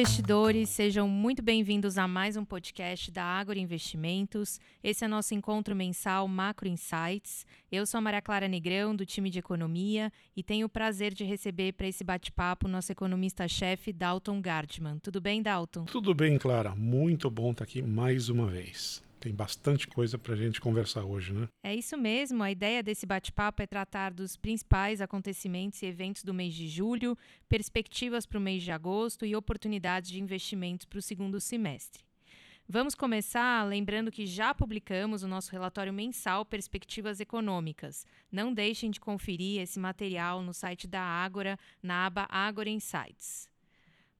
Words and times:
investidores, 0.00 0.70
sejam 0.70 1.06
muito 1.06 1.42
bem-vindos 1.42 1.98
a 1.98 2.08
mais 2.08 2.34
um 2.34 2.42
podcast 2.42 3.10
da 3.10 3.22
Agora 3.22 3.58
Investimentos. 3.58 4.58
Esse 4.82 5.04
é 5.04 5.08
nosso 5.08 5.34
encontro 5.34 5.76
mensal 5.76 6.26
Macro 6.26 6.66
Insights. 6.66 7.44
Eu 7.70 7.84
sou 7.84 7.98
a 7.98 8.00
Maria 8.00 8.22
Clara 8.22 8.48
Negrão, 8.48 8.96
do 8.96 9.04
time 9.04 9.28
de 9.28 9.38
economia, 9.38 10.10
e 10.34 10.42
tenho 10.42 10.66
o 10.66 10.70
prazer 10.70 11.12
de 11.12 11.22
receber 11.22 11.72
para 11.72 11.86
esse 11.86 12.02
bate-papo 12.02 12.66
nosso 12.66 12.90
economista-chefe, 12.90 13.92
Dalton 13.92 14.40
Gardman. 14.40 14.98
Tudo 15.00 15.20
bem, 15.20 15.42
Dalton? 15.42 15.84
Tudo 15.84 16.14
bem, 16.14 16.38
Clara. 16.38 16.74
Muito 16.74 17.30
bom 17.30 17.50
estar 17.50 17.64
aqui 17.64 17.82
mais 17.82 18.30
uma 18.30 18.46
vez. 18.46 19.02
Tem 19.20 19.34
bastante 19.34 19.86
coisa 19.86 20.16
para 20.16 20.32
a 20.32 20.36
gente 20.36 20.62
conversar 20.62 21.04
hoje, 21.04 21.34
né? 21.34 21.46
É 21.62 21.74
isso 21.74 21.94
mesmo. 21.98 22.42
A 22.42 22.50
ideia 22.50 22.82
desse 22.82 23.04
bate-papo 23.04 23.60
é 23.60 23.66
tratar 23.66 24.14
dos 24.14 24.34
principais 24.34 25.02
acontecimentos 25.02 25.82
e 25.82 25.86
eventos 25.86 26.24
do 26.24 26.32
mês 26.32 26.54
de 26.54 26.66
julho, 26.66 27.16
perspectivas 27.46 28.24
para 28.24 28.38
o 28.38 28.40
mês 28.40 28.62
de 28.62 28.72
agosto 28.72 29.26
e 29.26 29.36
oportunidades 29.36 30.10
de 30.10 30.18
investimentos 30.18 30.86
para 30.86 30.98
o 30.98 31.02
segundo 31.02 31.38
semestre. 31.38 32.02
Vamos 32.66 32.94
começar 32.94 33.66
lembrando 33.66 34.10
que 34.10 34.24
já 34.24 34.54
publicamos 34.54 35.22
o 35.22 35.28
nosso 35.28 35.50
relatório 35.52 35.92
mensal 35.92 36.44
Perspectivas 36.46 37.20
Econômicas. 37.20 38.06
Não 38.32 38.54
deixem 38.54 38.90
de 38.90 39.00
conferir 39.00 39.60
esse 39.60 39.78
material 39.78 40.40
no 40.40 40.54
site 40.54 40.86
da 40.86 41.02
Ágora, 41.02 41.58
na 41.82 42.06
aba 42.06 42.26
Ágora 42.30 42.70
Insights. 42.70 43.50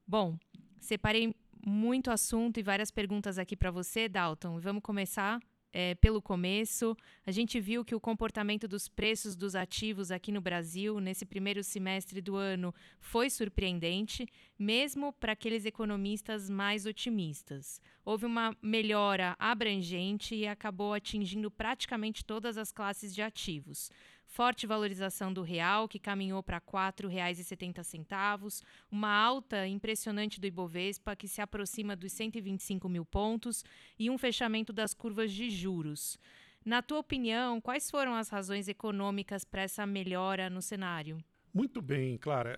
Bom, 0.05 0.37
separei 0.79 1.33
muito 1.65 2.11
assunto 2.11 2.59
e 2.59 2.63
várias 2.63 2.91
perguntas 2.91 3.37
aqui 3.37 3.55
para 3.55 3.71
você, 3.71 4.07
Dalton. 4.07 4.59
Vamos 4.59 4.83
começar 4.83 5.39
é, 5.73 5.95
pelo 5.95 6.21
começo. 6.21 6.95
A 7.25 7.31
gente 7.31 7.59
viu 7.59 7.85
que 7.85 7.95
o 7.95 7.99
comportamento 7.99 8.67
dos 8.67 8.87
preços 8.87 9.35
dos 9.35 9.55
ativos 9.55 10.11
aqui 10.11 10.31
no 10.31 10.41
Brasil, 10.41 10.99
nesse 10.99 11.25
primeiro 11.25 11.63
semestre 11.63 12.21
do 12.21 12.35
ano, 12.35 12.73
foi 12.99 13.29
surpreendente, 13.29 14.27
mesmo 14.57 15.13
para 15.13 15.33
aqueles 15.33 15.65
economistas 15.65 16.49
mais 16.49 16.85
otimistas. 16.85 17.79
Houve 18.03 18.25
uma 18.25 18.55
melhora 18.61 19.35
abrangente 19.39 20.35
e 20.35 20.47
acabou 20.47 20.93
atingindo 20.93 21.49
praticamente 21.49 22.25
todas 22.25 22.57
as 22.57 22.71
classes 22.71 23.13
de 23.13 23.21
ativos 23.21 23.89
forte 24.31 24.65
valorização 24.65 25.33
do 25.33 25.41
real, 25.41 25.89
que 25.89 25.99
caminhou 25.99 26.41
para 26.41 26.57
R$ 26.57 26.63
4,70, 26.71 28.63
uma 28.89 29.09
alta 29.09 29.67
impressionante 29.67 30.39
do 30.39 30.47
Ibovespa, 30.47 31.17
que 31.17 31.27
se 31.27 31.41
aproxima 31.41 31.97
dos 31.97 32.13
125 32.13 32.87
mil 32.87 33.03
pontos, 33.03 33.65
e 33.99 34.09
um 34.09 34.17
fechamento 34.17 34.71
das 34.71 34.93
curvas 34.93 35.33
de 35.33 35.49
juros. 35.49 36.17
Na 36.63 36.81
tua 36.81 36.99
opinião, 36.99 37.59
quais 37.59 37.91
foram 37.91 38.15
as 38.15 38.29
razões 38.29 38.69
econômicas 38.69 39.43
para 39.43 39.63
essa 39.63 39.85
melhora 39.85 40.49
no 40.49 40.61
cenário? 40.61 41.21
Muito 41.53 41.81
bem, 41.81 42.17
Clara. 42.17 42.57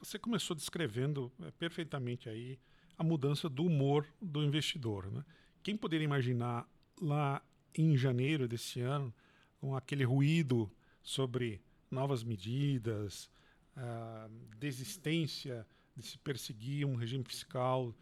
Você 0.00 0.18
começou 0.18 0.54
descrevendo 0.54 1.32
é, 1.42 1.50
perfeitamente 1.52 2.28
aí 2.28 2.58
a 2.98 3.02
mudança 3.02 3.48
do 3.48 3.64
humor 3.64 4.06
do 4.20 4.44
investidor. 4.44 5.10
Né? 5.10 5.24
Quem 5.62 5.74
poderia 5.74 6.04
imaginar 6.04 6.68
lá 7.00 7.42
em 7.74 7.96
janeiro 7.96 8.46
desse 8.46 8.82
ano, 8.82 9.12
com 9.58 9.74
aquele 9.74 10.04
ruído 10.04 10.70
sobre 11.04 11.62
novas 11.90 12.24
medidas, 12.24 13.30
a 13.76 14.28
desistência 14.58 15.66
de 15.94 16.02
se 16.02 16.18
perseguir 16.18 16.86
um 16.86 16.96
regime 16.96 17.22
fiscal 17.24 17.94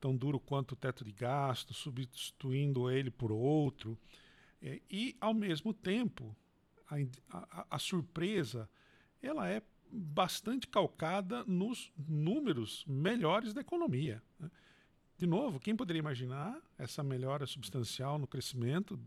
tão 0.00 0.16
duro 0.16 0.38
quanto 0.38 0.72
o 0.72 0.76
teto 0.76 1.04
de 1.04 1.12
gasto, 1.12 1.74
substituindo 1.74 2.90
ele 2.90 3.10
por 3.10 3.32
outro. 3.32 3.98
É, 4.62 4.80
e, 4.90 5.16
ao 5.20 5.34
mesmo 5.34 5.74
tempo, 5.74 6.36
a, 6.88 6.96
a, 7.30 7.66
a 7.70 7.78
surpresa 7.78 8.68
ela 9.22 9.48
é 9.48 9.62
bastante 9.90 10.68
calcada 10.68 11.44
nos 11.44 11.92
números 11.96 12.84
melhores 12.86 13.52
da 13.52 13.60
economia. 13.60 14.22
Né? 14.38 14.50
De 15.18 15.26
novo, 15.26 15.60
quem 15.60 15.76
poderia 15.76 16.00
imaginar 16.00 16.58
essa 16.78 17.02
melhora 17.02 17.46
substancial 17.46 18.18
no 18.18 18.26
crescimento 18.26 18.98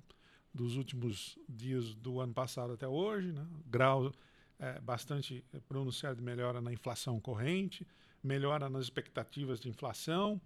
dos 0.54 0.76
últimos 0.76 1.38
dias 1.50 1.96
do 1.96 2.20
ano 2.20 2.34
passado 2.34 2.74
até 2.74 2.88
hoje, 2.88 3.32
né? 3.32 3.46
grau 3.66 4.14
é, 4.60 4.80
bastante 4.80 5.44
pronunciado 5.68 6.18
de 6.18 6.22
melhora 6.22 6.62
na 6.62 6.72
inflação 6.72 7.20
corrente, 7.20 7.88
melhora 8.24 8.70
nas 8.70 8.84
expectativas 8.84 9.60
de 9.60 9.70
inflação, 9.70 10.40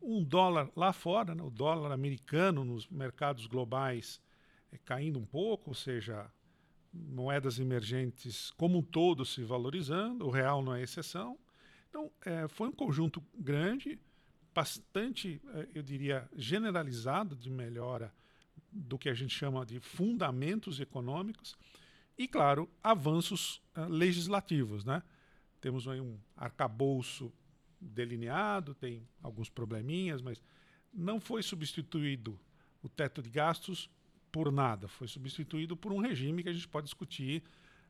um 0.00 0.22
dólar 0.22 0.70
lá 0.76 0.92
fora, 0.92 1.34
né? 1.34 1.42
o 1.42 1.50
dólar 1.50 1.92
americano 1.92 2.64
nos 2.64 2.86
mercados 2.88 3.46
globais 3.46 4.20
é, 4.70 4.78
caindo 4.84 5.18
um 5.18 5.24
pouco, 5.24 5.70
ou 5.70 5.74
seja, 5.74 6.30
moedas 6.92 7.58
emergentes 7.58 8.50
como 8.52 8.78
um 8.78 8.82
todo 8.82 9.24
se 9.24 9.42
valorizando, 9.42 10.26
o 10.26 10.30
real 10.30 10.62
não 10.62 10.74
é 10.74 10.82
exceção. 10.82 11.38
Então, 11.88 12.10
é, 12.24 12.46
foi 12.48 12.68
um 12.68 12.72
conjunto 12.72 13.22
grande, 13.34 13.98
bastante, 14.54 15.40
é, 15.54 15.68
eu 15.74 15.82
diria, 15.82 16.28
generalizado 16.36 17.34
de 17.34 17.48
melhora 17.48 18.12
do 18.70 18.98
que 18.98 19.08
a 19.08 19.14
gente 19.14 19.34
chama 19.34 19.64
de 19.64 19.80
fundamentos 19.80 20.80
econômicos 20.80 21.56
e, 22.16 22.26
claro, 22.26 22.68
avanços 22.82 23.62
uh, 23.76 23.88
legislativos. 23.88 24.84
Né? 24.84 25.02
Temos 25.60 25.86
aí 25.88 26.00
um 26.00 26.18
arcabouço 26.36 27.32
delineado, 27.80 28.74
tem 28.74 29.06
alguns 29.22 29.48
probleminhas, 29.48 30.20
mas 30.20 30.42
não 30.92 31.20
foi 31.20 31.42
substituído 31.42 32.38
o 32.82 32.88
teto 32.88 33.22
de 33.22 33.30
gastos 33.30 33.90
por 34.30 34.52
nada, 34.52 34.88
foi 34.88 35.08
substituído 35.08 35.76
por 35.76 35.92
um 35.92 36.00
regime 36.00 36.42
que 36.42 36.48
a 36.48 36.52
gente 36.52 36.68
pode 36.68 36.84
discutir 36.84 37.42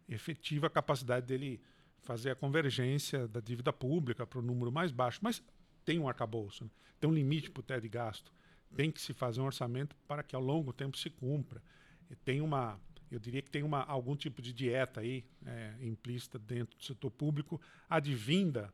efetiva 0.08 0.70
capacidade 0.70 1.26
dele 1.26 1.60
fazer 2.00 2.30
a 2.30 2.34
convergência 2.34 3.26
da 3.26 3.40
dívida 3.40 3.72
pública 3.72 4.26
para 4.26 4.38
o 4.38 4.42
número 4.42 4.70
mais 4.70 4.92
baixo, 4.92 5.18
mas 5.22 5.42
tem 5.84 5.98
um 5.98 6.08
arcabouço, 6.08 6.64
né? 6.64 6.70
tem 7.00 7.10
um 7.10 7.12
limite 7.12 7.50
para 7.50 7.60
o 7.60 7.62
teto 7.62 7.82
de 7.82 7.88
gasto 7.88 8.32
tem 8.74 8.90
que 8.90 9.00
se 9.00 9.12
fazer 9.12 9.40
um 9.40 9.46
orçamento 9.46 9.96
para 10.06 10.22
que 10.22 10.36
ao 10.36 10.42
longo 10.42 10.72
tempo 10.72 10.96
se 10.96 11.10
cumpra. 11.10 11.62
E 12.10 12.16
tem 12.16 12.40
uma, 12.40 12.80
eu 13.10 13.18
diria 13.18 13.42
que 13.42 13.50
tem 13.50 13.62
uma, 13.62 13.82
algum 13.84 14.16
tipo 14.16 14.40
de 14.40 14.52
dieta 14.52 15.00
aí 15.00 15.24
é, 15.44 15.74
implícita 15.80 16.38
dentro 16.38 16.76
do 16.76 16.84
setor 16.84 17.10
público, 17.10 17.60
advinda 17.88 18.72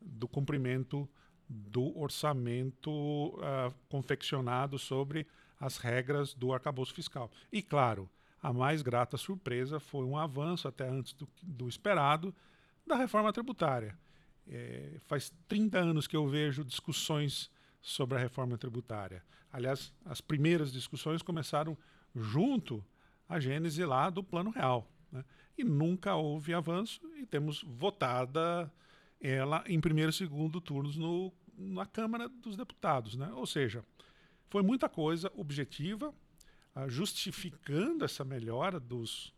do 0.00 0.28
cumprimento 0.28 1.08
do 1.48 1.96
orçamento 1.98 2.90
uh, 2.90 3.74
confeccionado 3.88 4.78
sobre 4.78 5.26
as 5.60 5.76
regras 5.76 6.34
do 6.34 6.52
arcabouço 6.52 6.94
fiscal. 6.94 7.30
E, 7.52 7.62
claro, 7.62 8.08
a 8.42 8.52
mais 8.52 8.82
grata 8.82 9.16
surpresa 9.16 9.78
foi 9.78 10.04
um 10.04 10.16
avanço, 10.16 10.68
até 10.68 10.88
antes 10.88 11.12
do, 11.12 11.28
do 11.42 11.68
esperado, 11.68 12.34
da 12.86 12.96
reforma 12.96 13.32
tributária. 13.32 13.96
É, 14.46 14.98
faz 15.06 15.32
30 15.48 15.78
anos 15.78 16.06
que 16.06 16.16
eu 16.16 16.28
vejo 16.28 16.64
discussões 16.64 17.50
sobre 17.84 18.16
a 18.16 18.20
reforma 18.20 18.56
tributária. 18.56 19.22
Aliás, 19.52 19.92
as 20.06 20.18
primeiras 20.18 20.72
discussões 20.72 21.20
começaram 21.20 21.76
junto 22.16 22.82
à 23.28 23.38
gênese 23.38 23.84
lá 23.84 24.08
do 24.08 24.24
Plano 24.24 24.48
Real. 24.48 24.90
Né? 25.12 25.22
E 25.56 25.62
nunca 25.62 26.14
houve 26.14 26.54
avanço 26.54 27.02
e 27.14 27.26
temos 27.26 27.62
votada 27.62 28.72
ela 29.20 29.62
em 29.66 29.78
primeiro 29.78 30.10
e 30.10 30.14
segundo 30.14 30.62
turnos 30.62 30.96
no, 30.96 31.30
na 31.58 31.84
Câmara 31.84 32.26
dos 32.26 32.56
Deputados. 32.56 33.16
Né? 33.16 33.30
Ou 33.34 33.46
seja, 33.46 33.84
foi 34.48 34.62
muita 34.62 34.88
coisa 34.88 35.30
objetiva, 35.36 36.08
uh, 36.74 36.88
justificando 36.88 38.02
essa 38.02 38.24
melhora 38.24 38.80
dos, 38.80 39.30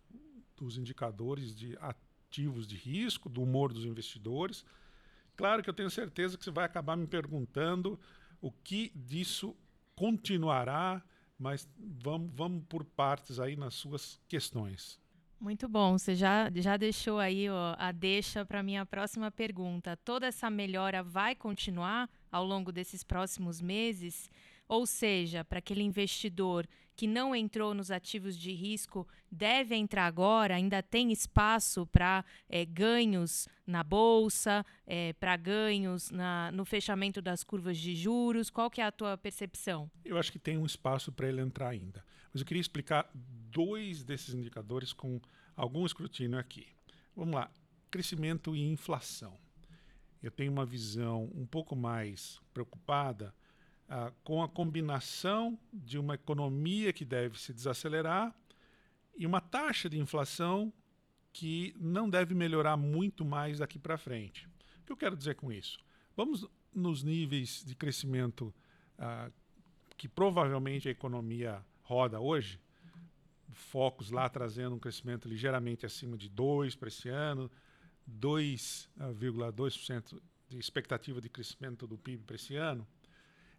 dos 0.56 0.78
indicadores 0.78 1.52
de 1.52 1.76
ativos 1.80 2.64
de 2.64 2.76
risco, 2.76 3.28
do 3.28 3.42
humor 3.42 3.72
dos 3.72 3.84
investidores. 3.84 4.64
Claro 5.36 5.64
que 5.64 5.68
eu 5.68 5.74
tenho 5.74 5.90
certeza 5.90 6.38
que 6.38 6.44
você 6.44 6.50
vai 6.52 6.64
acabar 6.64 6.96
me 6.96 7.08
perguntando 7.08 7.98
o 8.46 8.52
que 8.62 8.92
disso 8.94 9.56
continuará, 9.96 11.02
mas 11.36 11.68
vamos, 11.78 12.30
vamos 12.32 12.64
por 12.68 12.84
partes 12.84 13.40
aí 13.40 13.56
nas 13.56 13.74
suas 13.74 14.20
questões. 14.28 15.00
Muito 15.40 15.68
bom, 15.68 15.98
você 15.98 16.14
já, 16.14 16.50
já 16.54 16.76
deixou 16.76 17.18
aí 17.18 17.50
ó, 17.50 17.74
a 17.76 17.90
deixa 17.90 18.44
para 18.46 18.62
minha 18.62 18.86
próxima 18.86 19.30
pergunta. 19.30 19.96
Toda 19.96 20.26
essa 20.26 20.48
melhora 20.48 21.02
vai 21.02 21.34
continuar 21.34 22.08
ao 22.30 22.44
longo 22.44 22.70
desses 22.70 23.02
próximos 23.02 23.60
meses? 23.60 24.30
Ou 24.68 24.86
seja, 24.86 25.44
para 25.44 25.58
aquele 25.58 25.82
investidor 25.82 26.66
que 26.96 27.06
não 27.06 27.36
entrou 27.36 27.74
nos 27.74 27.90
ativos 27.90 28.36
de 28.36 28.52
risco, 28.52 29.06
deve 29.30 29.76
entrar 29.76 30.06
agora? 30.06 30.54
Ainda 30.54 30.82
tem 30.82 31.12
espaço 31.12 31.86
para 31.86 32.24
é, 32.48 32.64
ganhos 32.64 33.46
na 33.66 33.84
bolsa, 33.84 34.64
é, 34.86 35.12
para 35.12 35.36
ganhos 35.36 36.10
na, 36.10 36.50
no 36.52 36.64
fechamento 36.64 37.20
das 37.20 37.44
curvas 37.44 37.76
de 37.76 37.94
juros? 37.94 38.48
Qual 38.48 38.70
que 38.70 38.80
é 38.80 38.84
a 38.84 38.90
tua 38.90 39.16
percepção? 39.18 39.90
Eu 40.04 40.18
acho 40.18 40.32
que 40.32 40.38
tem 40.38 40.56
um 40.56 40.64
espaço 40.64 41.12
para 41.12 41.28
ele 41.28 41.42
entrar 41.42 41.68
ainda. 41.68 42.02
Mas 42.32 42.40
eu 42.40 42.46
queria 42.46 42.60
explicar 42.60 43.08
dois 43.14 44.02
desses 44.02 44.34
indicadores 44.34 44.92
com 44.92 45.20
algum 45.54 45.84
escrutínio 45.84 46.38
aqui. 46.38 46.66
Vamos 47.14 47.34
lá. 47.34 47.50
Crescimento 47.90 48.56
e 48.56 48.62
inflação. 48.62 49.38
Eu 50.22 50.30
tenho 50.30 50.50
uma 50.50 50.66
visão 50.66 51.30
um 51.34 51.46
pouco 51.46 51.76
mais 51.76 52.40
preocupada 52.52 53.34
ah, 53.88 54.12
com 54.24 54.42
a 54.42 54.48
combinação 54.48 55.58
de 55.72 55.98
uma 55.98 56.14
economia 56.14 56.92
que 56.92 57.04
deve 57.04 57.40
se 57.40 57.52
desacelerar 57.52 58.34
e 59.16 59.26
uma 59.26 59.40
taxa 59.40 59.88
de 59.88 59.98
inflação 59.98 60.72
que 61.32 61.74
não 61.78 62.08
deve 62.08 62.34
melhorar 62.34 62.76
muito 62.76 63.24
mais 63.24 63.58
daqui 63.58 63.78
para 63.78 63.98
frente. 63.98 64.48
O 64.82 64.86
que 64.86 64.92
eu 64.92 64.96
quero 64.96 65.16
dizer 65.16 65.36
com 65.36 65.52
isso? 65.52 65.78
Vamos 66.16 66.46
nos 66.74 67.02
níveis 67.02 67.64
de 67.64 67.74
crescimento 67.74 68.54
ah, 68.98 69.30
que 69.96 70.08
provavelmente 70.08 70.88
a 70.88 70.90
economia 70.90 71.64
roda 71.82 72.20
hoje, 72.20 72.60
focos 73.52 74.10
lá 74.10 74.28
trazendo 74.28 74.76
um 74.76 74.78
crescimento 74.78 75.28
ligeiramente 75.28 75.86
acima 75.86 76.16
de 76.16 76.28
2 76.28 76.74
para 76.74 76.88
esse 76.88 77.08
ano, 77.08 77.50
2,2% 78.08 80.20
de 80.48 80.58
expectativa 80.58 81.20
de 81.20 81.28
crescimento 81.28 81.86
do 81.86 81.96
PIB 81.96 82.24
para 82.24 82.36
esse 82.36 82.56
ano. 82.56 82.86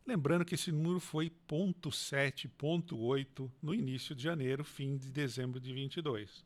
Lembrando 0.07 0.45
que 0.45 0.55
esse 0.55 0.71
número 0.71 1.01
foi 1.01 1.29
0,7, 1.49 2.49
0,8 2.57 3.51
no 3.61 3.73
início 3.73 4.15
de 4.15 4.23
janeiro, 4.23 4.63
fim 4.63 4.97
de 4.97 5.11
dezembro 5.11 5.59
de 5.59 5.73
22. 5.73 6.45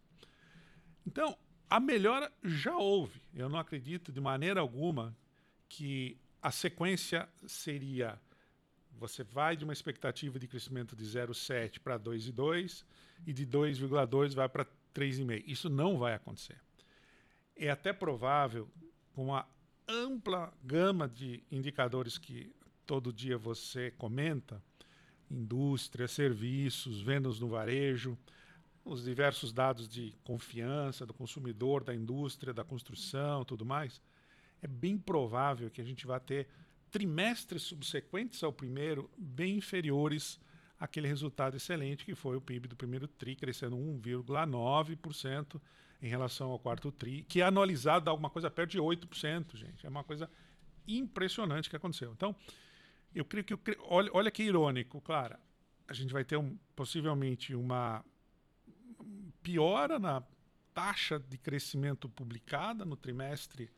Então, 1.05 1.37
a 1.69 1.79
melhora 1.79 2.31
já 2.43 2.75
houve. 2.75 3.21
Eu 3.35 3.47
não 3.47 3.59
acredito 3.59 4.11
de 4.11 4.19
maneira 4.19 4.59
alguma 4.59 5.15
que 5.69 6.17
a 6.41 6.49
sequência 6.49 7.29
seria 7.45 8.19
você 9.01 9.23
vai 9.23 9.57
de 9.57 9.63
uma 9.63 9.73
expectativa 9.73 10.37
de 10.37 10.47
crescimento 10.47 10.95
de 10.95 11.03
0,7 11.03 11.79
para 11.79 11.99
2,2 11.99 12.83
e 13.25 13.33
de 13.33 13.47
2,2 13.47 14.35
vai 14.35 14.47
para 14.47 14.63
3,5. 14.93 15.43
Isso 15.47 15.69
não 15.69 15.97
vai 15.97 16.13
acontecer. 16.13 16.61
É 17.55 17.71
até 17.71 17.93
provável, 17.93 18.69
com 19.13 19.33
a 19.35 19.47
ampla 19.87 20.53
gama 20.63 21.07
de 21.07 21.43
indicadores 21.51 22.19
que 22.19 22.53
todo 22.91 23.13
dia 23.13 23.37
você 23.37 23.89
comenta, 23.91 24.61
indústria, 25.29 26.09
serviços, 26.09 27.01
vendas 27.01 27.39
no 27.39 27.47
varejo, 27.47 28.17
os 28.83 29.05
diversos 29.05 29.53
dados 29.53 29.87
de 29.87 30.13
confiança 30.25 31.05
do 31.05 31.13
consumidor, 31.13 31.85
da 31.85 31.95
indústria, 31.95 32.53
da 32.53 32.65
construção, 32.65 33.45
tudo 33.45 33.65
mais, 33.65 34.01
é 34.61 34.67
bem 34.67 34.97
provável 34.97 35.71
que 35.71 35.79
a 35.79 35.85
gente 35.85 36.05
vá 36.05 36.19
ter 36.19 36.49
trimestres 36.91 37.61
subsequentes 37.61 38.43
ao 38.43 38.51
primeiro 38.51 39.09
bem 39.17 39.55
inferiores 39.55 40.37
àquele 40.77 41.07
resultado 41.07 41.55
excelente 41.55 42.03
que 42.03 42.13
foi 42.13 42.35
o 42.35 42.41
PIB 42.41 42.67
do 42.67 42.75
primeiro 42.75 43.07
TRI, 43.07 43.37
crescendo 43.37 43.77
1,9% 43.77 45.61
em 46.01 46.09
relação 46.09 46.51
ao 46.51 46.59
quarto 46.59 46.91
TRI, 46.91 47.23
que 47.23 47.39
é 47.39 47.45
anualizado 47.45 48.03
dá 48.03 48.11
alguma 48.11 48.29
coisa 48.29 48.51
perto 48.51 48.71
de 48.71 48.79
8%, 48.79 49.55
gente. 49.55 49.85
É 49.85 49.89
uma 49.89 50.03
coisa 50.03 50.29
impressionante 50.85 51.69
que 51.69 51.75
aconteceu. 51.77 52.11
Então, 52.11 52.35
eu 53.13 53.25
creio 53.25 53.45
que. 53.45 53.77
Olha, 53.81 54.09
olha 54.13 54.31
que 54.31 54.43
irônico, 54.43 55.01
claro. 55.01 55.37
A 55.87 55.93
gente 55.93 56.13
vai 56.13 56.23
ter 56.23 56.37
um, 56.37 56.57
possivelmente 56.75 57.53
uma 57.53 58.03
piora 59.43 59.99
na 59.99 60.23
taxa 60.73 61.19
de 61.19 61.37
crescimento 61.37 62.07
publicada 62.07 62.85
no 62.85 62.95
trimestre 62.95 63.69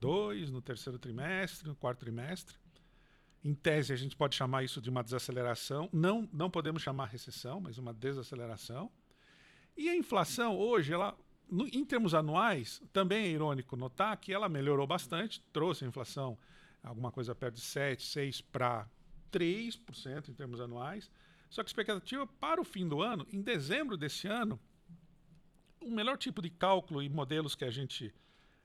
2, 0.00 0.50
no 0.50 0.60
terceiro 0.60 0.98
trimestre, 0.98 1.68
no 1.68 1.74
quarto 1.74 2.00
trimestre. 2.00 2.56
Em 3.42 3.54
tese, 3.54 3.92
a 3.92 3.96
gente 3.96 4.16
pode 4.16 4.34
chamar 4.34 4.62
isso 4.62 4.80
de 4.80 4.90
uma 4.90 5.02
desaceleração. 5.02 5.88
Não, 5.92 6.28
não 6.32 6.50
podemos 6.50 6.82
chamar 6.82 7.06
recessão, 7.06 7.60
mas 7.60 7.78
uma 7.78 7.92
desaceleração. 7.92 8.90
E 9.76 9.88
a 9.88 9.96
inflação 9.96 10.56
hoje, 10.56 10.92
ela, 10.92 11.16
no, 11.50 11.66
em 11.66 11.84
termos 11.84 12.14
anuais, 12.14 12.82
também 12.92 13.24
é 13.24 13.28
irônico 13.28 13.76
notar 13.76 14.16
que 14.16 14.32
ela 14.32 14.48
melhorou 14.48 14.86
bastante, 14.86 15.42
trouxe 15.52 15.84
a 15.84 15.88
inflação 15.88 16.38
alguma 16.84 17.10
coisa 17.10 17.34
perto 17.34 17.54
de 17.54 17.62
7, 17.62 18.02
6 18.02 18.40
para 18.42 18.88
3% 19.32 20.28
em 20.28 20.34
termos 20.34 20.60
anuais. 20.60 21.10
Só 21.50 21.62
que 21.62 21.68
a 21.68 21.70
expectativa 21.70 22.26
para 22.26 22.60
o 22.60 22.64
fim 22.64 22.86
do 22.86 23.00
ano, 23.00 23.26
em 23.32 23.40
dezembro 23.40 23.96
desse 23.96 24.28
ano, 24.28 24.60
o 25.80 25.90
melhor 25.90 26.16
tipo 26.16 26.40
de 26.40 26.50
cálculo 26.50 27.02
e 27.02 27.08
modelos 27.08 27.54
que 27.54 27.64
a 27.64 27.70
gente 27.70 28.14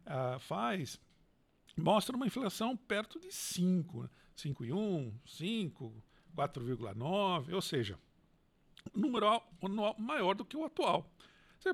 uh, 0.05 0.39
faz 0.39 0.99
mostra 1.77 2.15
uma 2.15 2.27
inflação 2.27 2.75
perto 2.75 3.19
de 3.19 3.31
5, 3.31 4.09
5,1, 4.35 5.13
5, 5.25 6.03
4,9, 6.35 7.53
ou 7.53 7.61
seja, 7.61 7.97
um 8.93 8.99
número 8.99 9.41
anual 9.61 9.95
maior 9.97 10.35
do 10.35 10.45
que 10.45 10.57
o 10.57 10.65
atual. 10.65 11.09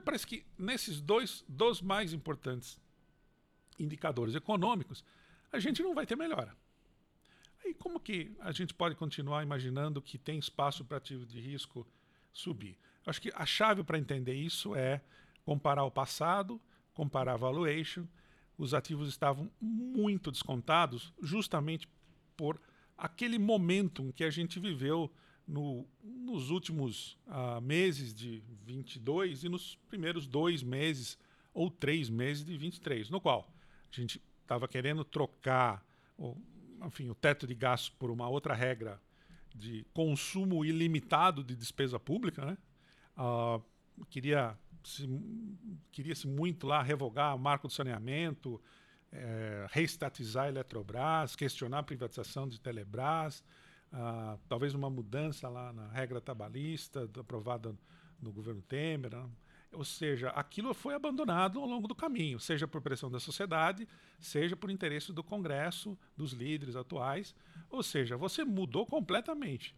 Parece 0.04 0.26
que 0.26 0.46
nesses 0.58 1.00
dois 1.00 1.44
dos 1.48 1.82
mais 1.82 2.14
importantes 2.14 2.80
indicadores 3.80 4.36
econômicos, 4.36 5.04
a 5.56 5.60
gente 5.60 5.82
não 5.82 5.94
vai 5.94 6.06
ter 6.06 6.16
melhora. 6.16 6.56
Aí 7.64 7.74
como 7.74 8.00
que 8.00 8.36
a 8.40 8.52
gente 8.52 8.74
pode 8.74 8.96
continuar 8.96 9.44
imaginando 9.44 10.02
que 10.02 10.18
tem 10.18 10.38
espaço 10.38 10.86
para 10.86 10.98
ativo 10.98 11.26
de 11.26 11.40
risco 11.40 11.88
subir? 12.32 12.78
Acho 13.06 13.22
que 13.22 13.32
a 13.34 13.46
chave 13.46 13.84
para 13.84 13.98
entender 13.98 14.34
isso 14.34 14.76
é 14.76 15.02
comparar 15.44 15.84
o 15.84 15.92
passado, 15.92 16.60
comparar 16.94 17.34
a 17.34 17.38
valuation, 17.38 18.06
os 18.58 18.74
ativos 18.74 19.10
estavam 19.10 19.52
muito 19.60 20.32
descontados, 20.32 21.14
justamente 21.22 21.88
por 22.36 22.60
aquele 22.98 23.38
momento 23.38 24.14
que 24.16 24.24
a 24.24 24.30
gente 24.30 24.60
viveu 24.60 25.12
no, 25.48 25.86
nos 26.04 26.50
últimos 26.50 27.18
uh, 27.28 27.62
meses 27.62 28.14
de 28.14 28.42
22 28.64 29.44
e 29.44 29.50
nos 29.50 29.76
primeiros 29.88 30.26
dois 30.26 30.64
meses 30.64 31.18
ou 31.54 31.70
três 31.70 32.10
meses 32.10 32.44
de 32.44 32.58
23, 32.58 33.10
no 33.10 33.22
qual 33.22 33.48
a 33.92 33.96
gente 33.96 34.22
estava 34.46 34.68
querendo 34.68 35.04
trocar 35.04 35.84
o, 36.18 36.36
enfim, 36.86 37.10
o 37.10 37.16
teto 37.16 37.46
de 37.48 37.56
gastos 37.56 37.90
por 37.90 38.12
uma 38.12 38.30
outra 38.30 38.54
regra 38.54 39.02
de 39.54 39.86
consumo 39.94 40.64
ilimitado 40.64 41.44
de 41.44 41.56
despesa 41.56 42.00
pública, 42.00 42.46
né? 42.46 42.58
Uh, 43.18 43.64
queria 44.10 44.58
se, 44.84 45.08
queria-se 45.92 46.28
muito 46.28 46.68
lá 46.68 46.82
revogar 46.82 47.36
o 47.36 47.40
marco 47.40 47.68
do 47.68 47.74
saneamento, 47.74 48.62
é, 49.12 49.66
reestatizar 49.72 50.46
a 50.46 50.50
Eletrobras, 50.50 51.36
questionar 51.36 51.80
a 51.80 51.84
privatização 51.84 52.48
de 52.48 52.60
Telebrás, 52.60 53.44
ah, 53.92 54.38
talvez 54.50 54.74
uma 54.74 54.90
mudança 54.90 55.48
lá 55.48 55.72
na 55.72 55.88
regra 55.88 56.20
trabalhista 56.20 57.10
aprovada 57.18 57.74
no 58.22 58.32
governo 58.32 58.62
Temer. 58.62 59.16
Né? 59.16 59.30
Ou 59.76 59.84
seja, 59.84 60.30
aquilo 60.30 60.74
foi 60.74 60.94
abandonado 60.94 61.60
ao 61.60 61.68
longo 61.68 61.88
do 61.88 61.96
caminho, 61.96 62.40
seja 62.40 62.68
por 62.68 62.82
pressão 62.82 63.12
da 63.12 63.20
sociedade, 63.20 63.88
seja 64.20 64.56
por 64.56 64.72
interesse 64.72 65.12
do 65.12 65.24
Congresso, 65.24 65.98
dos 66.16 66.32
líderes 66.32 66.76
atuais. 66.76 67.36
Ou 67.70 67.84
seja, 67.84 68.16
você 68.16 68.44
mudou 68.44 68.86
completamente. 68.86 69.76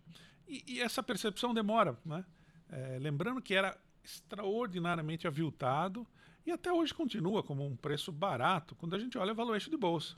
E, 0.48 0.64
e 0.68 0.82
essa 0.82 1.02
percepção 1.02 1.54
demora. 1.54 1.98
Né? 2.06 2.24
É, 2.70 2.98
lembrando 3.00 3.42
que 3.42 3.54
era 3.54 3.78
extraordinariamente 4.04 5.28
aviltado 5.28 6.08
e 6.46 6.52
até 6.52 6.72
hoje 6.72 6.94
continua 6.94 7.44
como 7.44 7.66
um 7.66 7.76
preço 7.76 8.12
barato 8.12 8.76
quando 8.76 8.96
a 8.96 9.00
gente 9.00 9.18
olha 9.18 9.32
a 9.32 9.36
valuation 9.36 9.70
de 9.70 9.78
bolsa. 9.78 10.16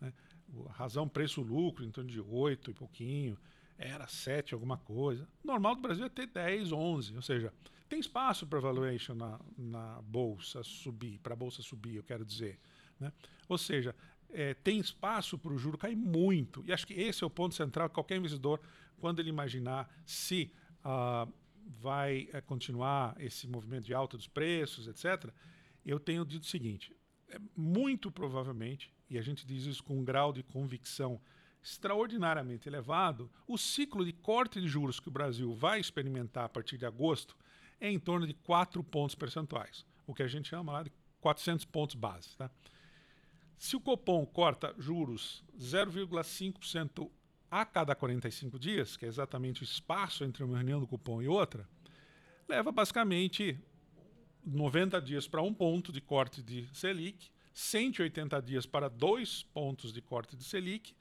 Né? 0.00 0.12
A 0.68 0.72
razão 0.72 1.08
preço-lucro 1.08 1.84
em 1.84 1.90
torno 1.90 2.10
de 2.10 2.20
8 2.20 2.72
e 2.72 2.74
pouquinho, 2.74 3.38
era 3.78 4.06
7 4.06 4.54
alguma 4.54 4.76
coisa. 4.76 5.26
Normal 5.42 5.74
do 5.74 5.80
Brasil 5.80 6.04
é 6.04 6.08
ter 6.08 6.26
10, 6.26 6.72
11, 6.72 7.16
ou 7.16 7.22
seja, 7.22 7.52
tem 7.92 8.00
espaço 8.00 8.46
para 8.46 8.58
valuation 8.58 9.14
na, 9.14 9.38
na 9.54 10.00
bolsa 10.00 10.62
subir, 10.64 11.18
para 11.18 11.34
a 11.34 11.36
bolsa 11.36 11.60
subir, 11.60 11.96
eu 11.96 12.02
quero 12.02 12.24
dizer. 12.24 12.58
Né? 12.98 13.12
Ou 13.46 13.58
seja, 13.58 13.94
é, 14.30 14.54
tem 14.54 14.80
espaço 14.80 15.36
para 15.36 15.52
o 15.52 15.58
juro 15.58 15.76
cair 15.76 15.94
muito. 15.94 16.64
E 16.66 16.72
acho 16.72 16.86
que 16.86 16.94
esse 16.94 17.22
é 17.22 17.26
o 17.26 17.28
ponto 17.28 17.54
central. 17.54 17.90
Qualquer 17.90 18.16
investidor, 18.16 18.62
quando 18.96 19.20
ele 19.20 19.28
imaginar 19.28 19.94
se 20.06 20.50
uh, 20.78 21.30
vai 21.66 22.30
é, 22.32 22.40
continuar 22.40 23.14
esse 23.20 23.46
movimento 23.46 23.84
de 23.84 23.92
alta 23.92 24.16
dos 24.16 24.26
preços, 24.26 24.88
etc., 24.88 25.30
eu 25.84 26.00
tenho 26.00 26.24
dito 26.24 26.44
o 26.44 26.46
seguinte: 26.46 26.96
é, 27.28 27.38
muito 27.54 28.10
provavelmente, 28.10 28.90
e 29.10 29.18
a 29.18 29.22
gente 29.22 29.44
diz 29.44 29.66
isso 29.66 29.84
com 29.84 29.98
um 29.98 30.04
grau 30.04 30.32
de 30.32 30.42
convicção 30.42 31.20
extraordinariamente 31.62 32.66
elevado, 32.66 33.30
o 33.46 33.58
ciclo 33.58 34.02
de 34.02 34.14
corte 34.14 34.62
de 34.62 34.66
juros 34.66 34.98
que 34.98 35.08
o 35.08 35.12
Brasil 35.12 35.54
vai 35.54 35.78
experimentar 35.78 36.46
a 36.46 36.48
partir 36.48 36.78
de 36.78 36.86
agosto 36.86 37.36
é 37.82 37.90
em 37.90 37.98
torno 37.98 38.28
de 38.28 38.32
4 38.32 38.82
pontos 38.84 39.16
percentuais, 39.16 39.84
o 40.06 40.14
que 40.14 40.22
a 40.22 40.28
gente 40.28 40.48
chama 40.48 40.72
lá 40.72 40.84
de 40.84 40.92
400 41.20 41.64
pontos 41.64 41.96
base. 41.96 42.36
Tá? 42.36 42.48
Se 43.58 43.74
o 43.74 43.80
Copom 43.80 44.24
corta 44.24 44.72
juros 44.78 45.44
0,5% 45.58 47.10
a 47.50 47.66
cada 47.66 47.96
45 47.96 48.56
dias, 48.56 48.96
que 48.96 49.04
é 49.04 49.08
exatamente 49.08 49.62
o 49.62 49.64
espaço 49.64 50.22
entre 50.22 50.44
uma 50.44 50.56
reunião 50.56 50.78
do 50.78 50.86
cupom 50.86 51.20
e 51.20 51.28
outra, 51.28 51.68
leva 52.48 52.72
basicamente 52.72 53.60
90 54.46 55.02
dias 55.02 55.26
para 55.28 55.42
um 55.42 55.52
ponto 55.52 55.92
de 55.92 56.00
corte 56.00 56.40
de 56.40 56.66
Selic, 56.72 57.30
180 57.52 58.40
dias 58.40 58.64
para 58.64 58.88
dois 58.88 59.42
pontos 59.42 59.92
de 59.92 60.00
corte 60.00 60.34
de 60.36 60.44
Selic 60.44 60.94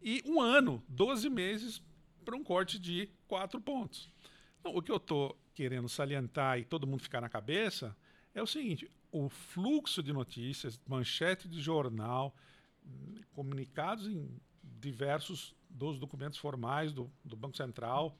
e 0.00 0.22
um 0.26 0.40
ano, 0.40 0.80
12 0.86 1.28
meses 1.28 1.82
para 2.24 2.36
um 2.36 2.44
corte 2.44 2.78
de 2.78 3.08
quatro 3.26 3.60
pontos. 3.60 4.08
O 4.64 4.82
que 4.82 4.90
eu 4.90 4.96
estou 4.96 5.38
querendo 5.54 5.88
salientar 5.88 6.58
e 6.58 6.64
todo 6.64 6.86
mundo 6.86 7.02
ficar 7.02 7.20
na 7.20 7.28
cabeça 7.28 7.96
é 8.34 8.42
o 8.42 8.46
seguinte: 8.46 8.90
o 9.10 9.28
fluxo 9.28 10.02
de 10.02 10.12
notícias, 10.12 10.80
manchete 10.86 11.48
de 11.48 11.60
jornal, 11.60 12.36
comunicados 13.32 14.06
em 14.06 14.28
diversos 14.62 15.54
dos 15.68 15.98
documentos 15.98 16.38
formais 16.38 16.92
do, 16.92 17.10
do 17.24 17.36
Banco 17.36 17.56
Central, 17.56 18.16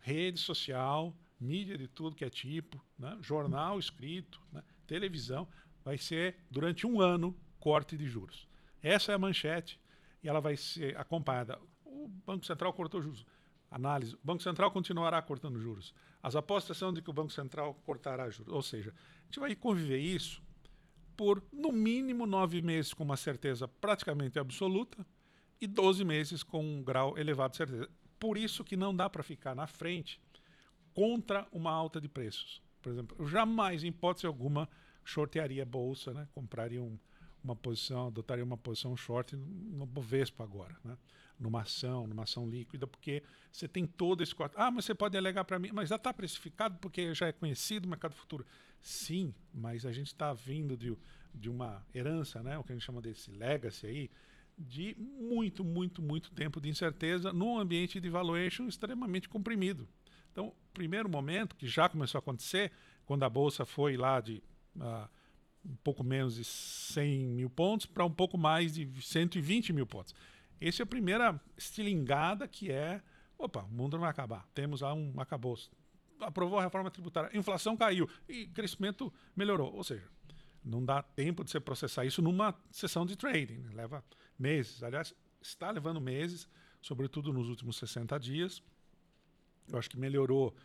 rede 0.00 0.38
social, 0.38 1.16
mídia 1.40 1.76
de 1.76 1.88
tudo 1.88 2.16
que 2.16 2.24
é 2.24 2.30
tipo, 2.30 2.82
né? 2.98 3.16
jornal 3.20 3.78
escrito, 3.78 4.40
né? 4.52 4.62
televisão, 4.86 5.48
vai 5.84 5.98
ser 5.98 6.36
durante 6.50 6.86
um 6.86 7.00
ano 7.00 7.36
corte 7.58 7.96
de 7.96 8.06
juros. 8.06 8.46
Essa 8.82 9.12
é 9.12 9.14
a 9.14 9.18
manchete 9.18 9.80
e 10.22 10.28
ela 10.28 10.40
vai 10.40 10.56
ser 10.56 10.96
acompanhada. 10.96 11.58
O 11.84 12.08
Banco 12.08 12.44
Central 12.44 12.72
cortou 12.72 13.00
juros. 13.00 13.26
Análise: 13.74 14.14
o 14.14 14.20
Banco 14.22 14.40
Central 14.40 14.70
continuará 14.70 15.20
cortando 15.20 15.58
juros. 15.58 15.92
As 16.22 16.36
apostas 16.36 16.76
são 16.76 16.92
de 16.92 17.02
que 17.02 17.10
o 17.10 17.12
Banco 17.12 17.32
Central 17.32 17.74
cortará 17.84 18.30
juros. 18.30 18.52
Ou 18.52 18.62
seja, 18.62 18.94
a 19.22 19.24
gente 19.24 19.40
vai 19.40 19.54
conviver 19.56 19.98
isso 19.98 20.40
por 21.16 21.42
no 21.52 21.72
mínimo 21.72 22.24
nove 22.24 22.62
meses 22.62 22.94
com 22.94 23.02
uma 23.02 23.16
certeza 23.16 23.66
praticamente 23.66 24.38
absoluta 24.38 25.04
e 25.60 25.66
12 25.66 26.04
meses 26.04 26.44
com 26.44 26.64
um 26.64 26.84
grau 26.84 27.18
elevado 27.18 27.50
de 27.50 27.56
certeza. 27.56 27.90
Por 28.18 28.38
isso 28.38 28.62
que 28.62 28.76
não 28.76 28.94
dá 28.94 29.10
para 29.10 29.24
ficar 29.24 29.56
na 29.56 29.66
frente 29.66 30.20
contra 30.92 31.46
uma 31.50 31.72
alta 31.72 32.00
de 32.00 32.08
preços. 32.08 32.62
Por 32.80 32.92
exemplo, 32.92 33.16
eu 33.18 33.26
jamais, 33.26 33.82
em 33.82 33.88
hipótese 33.88 34.26
alguma, 34.26 34.68
shortearia 35.04 35.66
bolsa, 35.66 36.14
né? 36.14 36.28
compraria 36.32 36.80
um, 36.80 36.96
uma 37.42 37.56
posição, 37.56 38.06
adotaria 38.06 38.44
uma 38.44 38.56
posição 38.56 38.96
short 38.96 39.34
no 39.34 39.84
Bovespa 39.84 40.44
agora, 40.44 40.76
né? 40.84 40.96
Numa 41.38 41.62
ação, 41.62 42.06
numa 42.06 42.22
ação 42.22 42.48
líquida, 42.48 42.86
porque 42.86 43.22
você 43.50 43.66
tem 43.66 43.86
todo 43.86 44.22
esse 44.22 44.34
corte. 44.34 44.54
Ah, 44.56 44.70
mas 44.70 44.84
você 44.84 44.94
pode 44.94 45.16
alegar 45.16 45.44
para 45.44 45.58
mim, 45.58 45.70
mas 45.72 45.88
já 45.88 45.96
está 45.96 46.12
precificado 46.12 46.78
porque 46.80 47.14
já 47.14 47.28
é 47.28 47.32
conhecido 47.32 47.86
o 47.86 47.88
mercado 47.88 48.14
futuro. 48.14 48.46
Sim, 48.80 49.34
mas 49.52 49.86
a 49.86 49.92
gente 49.92 50.08
está 50.08 50.32
vindo 50.32 50.76
de, 50.76 50.96
de 51.34 51.48
uma 51.48 51.84
herança, 51.94 52.42
né? 52.42 52.58
o 52.58 52.62
que 52.62 52.72
a 52.72 52.74
gente 52.74 52.84
chama 52.84 53.00
desse 53.00 53.30
legacy 53.30 53.86
aí, 53.86 54.10
de 54.56 54.96
muito, 54.98 55.64
muito, 55.64 56.00
muito 56.00 56.30
tempo 56.32 56.60
de 56.60 56.68
incerteza 56.68 57.32
num 57.32 57.58
ambiente 57.58 58.00
de 58.00 58.08
valuation 58.08 58.66
extremamente 58.66 59.28
comprimido. 59.28 59.88
Então, 60.30 60.52
primeiro 60.72 61.08
momento 61.08 61.56
que 61.56 61.66
já 61.66 61.88
começou 61.88 62.18
a 62.18 62.20
acontecer, 62.20 62.72
quando 63.06 63.22
a 63.24 63.30
bolsa 63.30 63.64
foi 63.64 63.96
lá 63.96 64.20
de 64.20 64.42
uh, 64.76 65.08
um 65.64 65.76
pouco 65.76 66.04
menos 66.04 66.36
de 66.36 66.44
100 66.44 67.26
mil 67.26 67.50
pontos 67.50 67.86
para 67.86 68.04
um 68.04 68.10
pouco 68.10 68.36
mais 68.36 68.74
de 68.74 68.88
120 69.00 69.72
mil 69.72 69.86
pontos. 69.86 70.14
Essa 70.66 70.82
é 70.82 70.84
a 70.84 70.86
primeira 70.86 71.38
estilingada 71.58 72.48
que 72.48 72.72
é, 72.72 73.02
opa, 73.36 73.62
o 73.62 73.70
mundo 73.70 73.94
não 73.94 74.00
vai 74.00 74.10
acabar, 74.10 74.46
temos 74.54 74.80
lá 74.80 74.94
um 74.94 75.12
acabouço. 75.20 75.70
Aprovou 76.20 76.58
a 76.58 76.62
reforma 76.62 76.90
tributária, 76.90 77.36
inflação 77.36 77.76
caiu 77.76 78.08
e 78.26 78.46
crescimento 78.46 79.12
melhorou. 79.36 79.74
Ou 79.74 79.84
seja, 79.84 80.08
não 80.64 80.82
dá 80.82 81.02
tempo 81.02 81.44
de 81.44 81.50
você 81.50 81.60
processar 81.60 82.06
isso 82.06 82.22
numa 82.22 82.58
sessão 82.70 83.04
de 83.04 83.14
trading, 83.14 83.58
né? 83.58 83.70
leva 83.74 84.02
meses. 84.38 84.82
Aliás, 84.82 85.14
está 85.42 85.70
levando 85.70 86.00
meses, 86.00 86.48
sobretudo 86.80 87.30
nos 87.30 87.50
últimos 87.50 87.76
60 87.76 88.18
dias. 88.18 88.62
Eu 89.68 89.78
acho 89.78 89.90
que 89.90 89.98
melhorou 89.98 90.56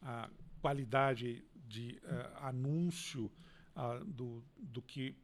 a 0.00 0.30
qualidade 0.60 1.44
de 1.54 2.00
uh, 2.04 2.44
anúncio 2.46 3.30
uh, 3.74 4.04
do, 4.04 4.44
do 4.56 4.80
que 4.80 5.16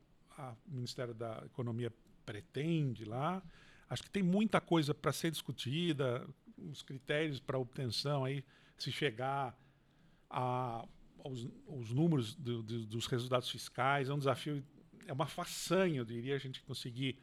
o 0.67 0.75
Ministério 0.75 1.15
da 1.15 1.43
Economia 1.47 1.93
pretende 2.27 3.05
lá. 3.05 3.41
Acho 3.95 4.03
que 4.03 4.11
tem 4.11 4.25
muita 4.25 4.61
coisa 4.61 4.93
para 4.93 5.13
ser 5.13 5.31
discutida, 5.31 6.29
os 6.59 6.83
critérios 6.83 7.39
para 7.39 7.57
obtenção 7.57 8.25
aí, 8.25 8.45
se 8.77 8.91
chegar 8.91 9.57
a, 10.29 10.85
aos, 11.23 11.47
aos 11.69 11.93
números 11.93 12.35
do, 12.35 12.61
do, 12.61 12.87
dos 12.87 13.07
resultados 13.07 13.49
fiscais, 13.49 14.09
é 14.09 14.13
um 14.13 14.19
desafio, 14.19 14.65
é 15.07 15.13
uma 15.13 15.29
façanha, 15.29 15.99
eu 15.99 16.05
diria, 16.05 16.35
a 16.35 16.39
gente 16.39 16.61
conseguir 16.63 17.21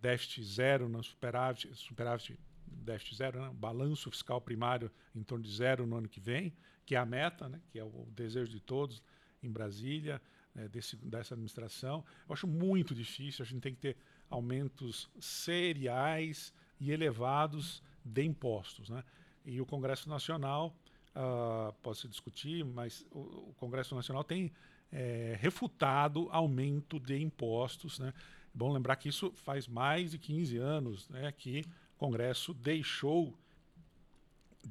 déficit 0.00 0.42
zero 0.42 0.88
no 0.88 1.04
superávit, 1.04 1.68
superávit 1.74 2.38
déficit 2.66 3.14
zero, 3.18 3.38
né? 3.38 3.50
balanço 3.52 4.10
fiscal 4.10 4.40
primário 4.40 4.90
em 5.14 5.22
torno 5.22 5.44
de 5.44 5.54
zero 5.54 5.86
no 5.86 5.98
ano 5.98 6.08
que 6.08 6.18
vem, 6.18 6.50
que 6.86 6.94
é 6.94 6.98
a 6.98 7.04
meta, 7.04 7.46
né? 7.46 7.60
que 7.68 7.78
é 7.78 7.84
o 7.84 8.08
desejo 8.12 8.50
de 8.50 8.60
todos 8.60 9.02
em 9.42 9.52
Brasília, 9.52 10.22
né? 10.54 10.66
Desse, 10.68 10.96
dessa 10.96 11.34
administração. 11.34 12.02
Eu 12.26 12.32
acho 12.32 12.46
muito 12.46 12.94
difícil, 12.94 13.42
a 13.42 13.46
gente 13.46 13.60
tem 13.60 13.74
que 13.74 13.80
ter 13.82 13.96
aumentos 14.30 15.08
seriais 15.18 16.52
e 16.80 16.90
elevados 16.90 17.82
de 18.04 18.24
impostos. 18.24 18.88
Né? 18.88 19.02
E 19.44 19.60
o 19.60 19.66
Congresso 19.66 20.08
Nacional, 20.08 20.74
uh, 21.14 21.72
pode 21.82 22.06
discutir, 22.08 22.64
mas 22.64 23.06
o, 23.10 23.20
o 23.20 23.54
Congresso 23.58 23.94
Nacional 23.94 24.24
tem 24.24 24.52
é, 24.92 25.36
refutado 25.40 26.28
aumento 26.30 26.98
de 27.00 27.20
impostos. 27.20 27.98
Né? 27.98 28.12
Bom 28.52 28.72
lembrar 28.72 28.96
que 28.96 29.08
isso 29.08 29.32
faz 29.32 29.66
mais 29.66 30.12
de 30.12 30.18
15 30.18 30.56
anos 30.58 31.08
né, 31.08 31.32
que 31.32 31.64
o 31.94 31.98
Congresso 31.98 32.54
deixou 32.54 33.36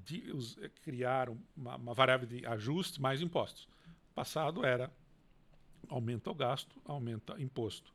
de 0.03 0.31
os, 0.31 0.57
eh, 0.57 0.69
criar 0.81 1.29
uma, 1.55 1.75
uma, 1.77 1.93
variável 1.93 2.27
de 2.27 2.45
ajuste 2.45 3.01
mais 3.01 3.21
impostos. 3.21 3.63
O 4.12 4.13
passado 4.13 4.65
era 4.65 4.91
aumenta 5.88 6.29
o 6.29 6.35
gasto, 6.35 6.75
aumenta 6.83 7.39
imposto. 7.41 7.93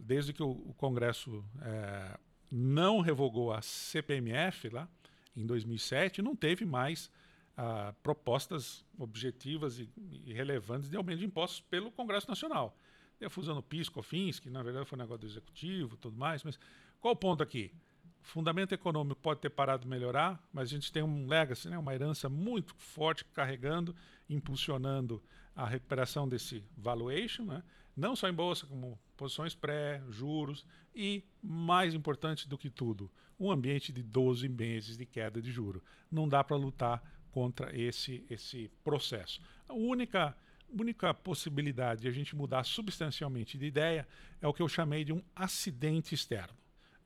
Desde 0.00 0.32
que 0.32 0.42
o, 0.42 0.74
Congresso 0.76 1.44
é, 1.60 2.18
não 2.50 3.00
revogou 3.00 3.52
a 3.52 3.60
CPMF 3.60 4.68
lá 4.68 4.88
em 5.36 5.46
2007, 5.46 6.22
não 6.22 6.36
teve 6.36 6.64
mais 6.64 7.10
ah, 7.56 7.94
propostas 8.02 8.84
objetivas 8.98 9.78
e, 9.78 9.88
e 10.24 10.32
relevantes 10.32 10.88
de 10.88 10.96
aumento 10.96 11.18
de 11.18 11.24
impostos 11.26 11.60
pelo 11.60 11.90
Congresso 11.90 12.28
Nacional. 12.28 12.76
Tem 13.18 13.26
a 13.26 13.30
fusão 13.30 13.54
do 13.54 13.62
PIS, 13.62 13.88
COFINS, 13.88 14.40
que 14.40 14.50
na 14.50 14.62
verdade 14.62 14.86
foi 14.86 14.98
um 14.98 15.02
negócio 15.02 15.20
do 15.20 15.26
executivo 15.26 15.96
tudo 15.96 16.16
mais, 16.16 16.42
mas 16.42 16.58
qual 17.00 17.14
o 17.14 17.16
ponto 17.16 17.42
aqui? 17.42 17.72
Fundamento 18.20 18.72
econômico 18.72 19.20
pode 19.20 19.40
ter 19.40 19.50
parado 19.50 19.82
de 19.82 19.88
melhorar, 19.88 20.42
mas 20.52 20.68
a 20.68 20.70
gente 20.70 20.92
tem 20.92 21.02
um 21.02 21.26
legacy, 21.26 21.68
né, 21.68 21.76
uma 21.76 21.94
herança 21.94 22.28
muito 22.28 22.74
forte 22.76 23.24
carregando, 23.24 23.94
impulsionando 24.28 25.22
a 25.54 25.66
recuperação 25.66 26.28
desse 26.28 26.64
valuation, 26.76 27.44
né, 27.44 27.62
não 27.96 28.16
só 28.16 28.28
em 28.28 28.32
bolsa, 28.32 28.66
como 28.66 28.98
posições 29.16 29.54
pré, 29.54 30.02
juros 30.10 30.66
e, 30.94 31.24
mais 31.42 31.94
importante 31.94 32.48
do 32.48 32.58
que 32.58 32.70
tudo, 32.70 33.10
um 33.38 33.50
ambiente 33.50 33.92
de 33.92 34.02
12 34.02 34.48
meses 34.48 34.96
de 34.96 35.04
queda 35.04 35.40
de 35.40 35.50
juro. 35.50 35.82
Não 36.10 36.28
dá 36.28 36.42
para 36.42 36.56
lutar 36.56 37.02
contra 37.30 37.76
esse, 37.76 38.24
esse 38.28 38.70
processo. 38.84 39.40
A 39.68 39.74
única 39.74 40.36
única 40.72 41.12
possibilidade 41.12 42.02
de 42.02 42.08
a 42.08 42.10
gente 42.10 42.34
mudar 42.34 42.64
substancialmente 42.64 43.58
de 43.58 43.66
ideia 43.66 44.08
é 44.40 44.48
o 44.48 44.54
que 44.54 44.62
eu 44.62 44.68
chamei 44.68 45.04
de 45.04 45.12
um 45.12 45.22
acidente 45.36 46.14
externo. 46.14 46.56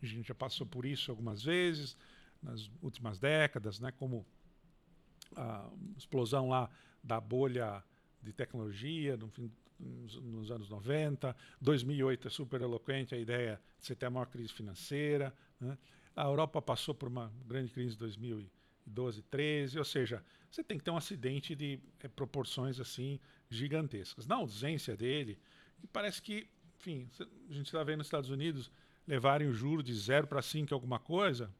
A 0.00 0.06
gente 0.06 0.28
já 0.28 0.34
passou 0.34 0.66
por 0.66 0.86
isso 0.86 1.10
algumas 1.10 1.42
vezes 1.42 1.96
nas 2.40 2.70
últimas 2.80 3.18
décadas, 3.18 3.80
né, 3.80 3.90
como 3.90 4.24
a 5.34 5.68
explosão 5.96 6.48
lá 6.48 6.70
da 7.02 7.20
bolha 7.20 7.82
de 8.22 8.32
tecnologia 8.32 9.16
no 9.16 9.28
fim, 9.28 9.50
nos, 9.78 10.16
nos, 10.16 10.50
anos 10.50 10.68
90, 10.68 11.34
2008 11.60 12.28
é 12.28 12.30
super 12.30 12.60
eloquente 12.60 13.14
a 13.14 13.18
ideia 13.18 13.60
de 13.78 13.86
você 13.86 13.94
ter 13.94 14.06
a 14.06 14.10
maior 14.10 14.26
crise 14.26 14.52
financeira, 14.52 15.34
né? 15.60 15.76
a 16.14 16.24
Europa 16.24 16.62
passou 16.62 16.94
por 16.94 17.08
uma 17.08 17.32
grande 17.46 17.70
crise 17.72 17.94
em 17.94 17.98
2012, 17.98 19.22
13, 19.22 19.78
ou 19.78 19.84
seja, 19.84 20.24
você 20.50 20.64
tem 20.64 20.78
que 20.78 20.84
ter 20.84 20.90
um 20.90 20.96
acidente 20.96 21.54
de 21.54 21.78
é, 22.00 22.08
proporções 22.08 22.80
assim 22.80 23.20
gigantescas. 23.50 24.26
Na 24.26 24.36
ausência 24.36 24.96
dele, 24.96 25.38
parece 25.92 26.22
que, 26.22 26.48
enfim, 26.78 27.08
a 27.20 27.52
gente 27.52 27.66
está 27.66 27.82
vendo 27.84 27.98
nos 27.98 28.06
Estados 28.06 28.30
Unidos 28.30 28.70
levarem 29.06 29.48
o 29.48 29.52
juro 29.52 29.82
de 29.82 29.94
0 29.94 30.26
para 30.26 30.42
5 30.42 30.74
alguma 30.74 30.98
coisa, 30.98 31.52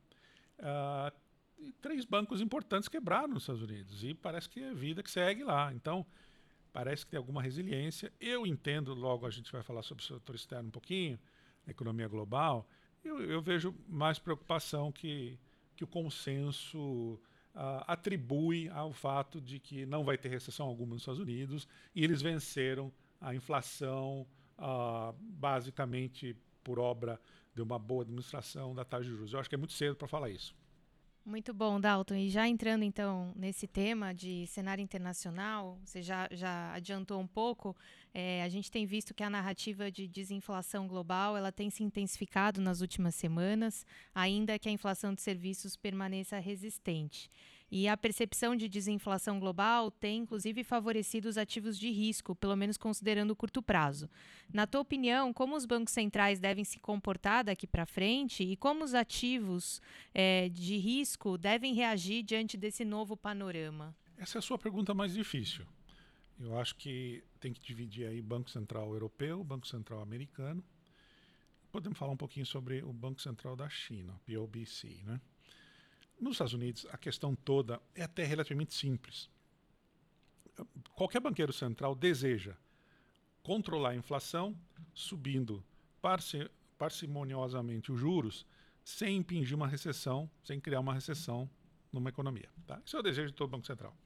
e 1.58 1.72
três 1.72 2.04
bancos 2.04 2.40
importantes 2.40 2.88
quebraram 2.88 3.28
nos 3.28 3.44
Estados 3.44 3.62
Unidos. 3.62 4.04
E 4.04 4.14
parece 4.14 4.48
que 4.48 4.60
é 4.60 4.74
vida 4.74 5.02
que 5.02 5.10
segue 5.10 5.42
lá. 5.42 5.72
Então, 5.72 6.06
parece 6.76 7.06
que 7.06 7.12
tem 7.12 7.16
alguma 7.16 7.40
resiliência. 7.40 8.12
Eu 8.20 8.46
entendo, 8.46 8.92
logo 8.92 9.24
a 9.24 9.30
gente 9.30 9.50
vai 9.50 9.62
falar 9.62 9.82
sobre 9.82 10.04
o 10.04 10.06
setor 10.06 10.34
externo 10.34 10.68
um 10.68 10.70
pouquinho, 10.70 11.18
a 11.66 11.70
economia 11.70 12.06
global. 12.06 12.68
Eu, 13.02 13.18
eu 13.18 13.40
vejo 13.40 13.74
mais 13.88 14.18
preocupação 14.18 14.92
que, 14.92 15.38
que 15.74 15.84
o 15.84 15.86
consenso 15.86 17.18
uh, 17.54 17.82
atribui 17.86 18.68
ao 18.68 18.92
fato 18.92 19.40
de 19.40 19.58
que 19.58 19.86
não 19.86 20.04
vai 20.04 20.18
ter 20.18 20.28
recessão 20.28 20.66
alguma 20.66 20.92
nos 20.92 21.00
Estados 21.00 21.18
Unidos 21.18 21.66
e 21.94 22.04
eles 22.04 22.20
venceram 22.20 22.92
a 23.22 23.34
inflação 23.34 24.26
uh, 24.58 25.14
basicamente 25.18 26.36
por 26.62 26.78
obra 26.78 27.18
de 27.54 27.62
uma 27.62 27.78
boa 27.78 28.02
administração 28.02 28.74
da 28.74 28.84
taxa 28.84 29.04
de 29.04 29.12
juros. 29.12 29.32
Eu 29.32 29.40
acho 29.40 29.48
que 29.48 29.54
é 29.54 29.58
muito 29.58 29.72
cedo 29.72 29.96
para 29.96 30.06
falar 30.06 30.28
isso. 30.28 30.54
Muito 31.26 31.52
bom, 31.52 31.80
Dalton. 31.80 32.14
E 32.14 32.30
já 32.30 32.46
entrando 32.46 32.84
então 32.84 33.32
nesse 33.34 33.66
tema 33.66 34.14
de 34.14 34.46
cenário 34.46 34.80
internacional, 34.80 35.76
você 35.84 36.00
já, 36.00 36.28
já 36.30 36.72
adiantou 36.72 37.20
um 37.20 37.26
pouco, 37.26 37.74
é, 38.14 38.44
a 38.44 38.48
gente 38.48 38.70
tem 38.70 38.86
visto 38.86 39.12
que 39.12 39.24
a 39.24 39.28
narrativa 39.28 39.90
de 39.90 40.06
desinflação 40.06 40.86
global 40.86 41.36
ela 41.36 41.50
tem 41.50 41.68
se 41.68 41.82
intensificado 41.82 42.60
nas 42.60 42.80
últimas 42.80 43.16
semanas, 43.16 43.84
ainda 44.14 44.56
que 44.56 44.68
a 44.68 44.72
inflação 44.72 45.12
de 45.12 45.20
serviços 45.20 45.74
permaneça 45.74 46.38
resistente. 46.38 47.28
E 47.70 47.88
a 47.88 47.96
percepção 47.96 48.54
de 48.54 48.68
desinflação 48.68 49.40
global 49.40 49.90
tem, 49.90 50.20
inclusive, 50.20 50.62
favorecido 50.62 51.28
os 51.28 51.36
ativos 51.36 51.78
de 51.78 51.90
risco, 51.90 52.34
pelo 52.34 52.54
menos 52.54 52.76
considerando 52.76 53.32
o 53.32 53.36
curto 53.36 53.60
prazo. 53.60 54.08
Na 54.52 54.66
tua 54.66 54.80
opinião, 54.80 55.32
como 55.32 55.56
os 55.56 55.66
bancos 55.66 55.92
centrais 55.92 56.38
devem 56.38 56.64
se 56.64 56.78
comportar 56.78 57.44
daqui 57.44 57.66
para 57.66 57.84
frente 57.84 58.44
e 58.44 58.56
como 58.56 58.84
os 58.84 58.94
ativos 58.94 59.80
é, 60.14 60.48
de 60.48 60.76
risco 60.76 61.36
devem 61.36 61.74
reagir 61.74 62.22
diante 62.22 62.56
desse 62.56 62.84
novo 62.84 63.16
panorama? 63.16 63.94
Essa 64.16 64.38
é 64.38 64.40
a 64.40 64.42
sua 64.42 64.58
pergunta 64.58 64.94
mais 64.94 65.12
difícil. 65.12 65.66
Eu 66.38 66.58
acho 66.58 66.76
que 66.76 67.24
tem 67.40 67.52
que 67.52 67.60
dividir 67.60 68.06
aí 68.06 68.20
Banco 68.22 68.50
Central 68.50 68.92
Europeu, 68.92 69.42
Banco 69.42 69.66
Central 69.66 70.00
Americano. 70.00 70.62
podemos 71.72 71.98
falar 71.98 72.12
um 72.12 72.16
pouquinho 72.16 72.46
sobre 72.46 72.82
o 72.82 72.92
Banco 72.92 73.20
Central 73.20 73.56
da 73.56 73.68
China, 73.68 74.18
POBC. 74.26 75.02
Né? 75.04 75.20
Nos 76.20 76.32
Estados 76.32 76.54
Unidos, 76.54 76.86
a 76.90 76.96
questão 76.96 77.34
toda 77.34 77.80
é 77.94 78.02
até 78.02 78.24
relativamente 78.24 78.74
simples. 78.74 79.28
Qualquer 80.94 81.20
banqueiro 81.20 81.52
central 81.52 81.94
deseja 81.94 82.54
controlar 83.42 83.90
a 83.90 83.96
inflação, 83.96 84.56
subindo 84.94 85.62
parci 86.00 86.50
parcimoniosamente 86.78 87.90
os 87.90 87.98
juros, 87.98 88.46
sem 88.84 89.16
impingir 89.16 89.56
uma 89.56 89.66
recessão, 89.66 90.30
sem 90.42 90.60
criar 90.60 90.80
uma 90.80 90.92
recessão 90.92 91.48
numa 91.92 92.10
economia. 92.10 92.48
Tá? 92.66 92.80
Isso 92.84 92.96
é 92.96 93.00
o 93.00 93.02
desejo 93.02 93.28
de 93.28 93.34
todo 93.34 93.50
Banco 93.50 93.66
Central. 93.66 93.96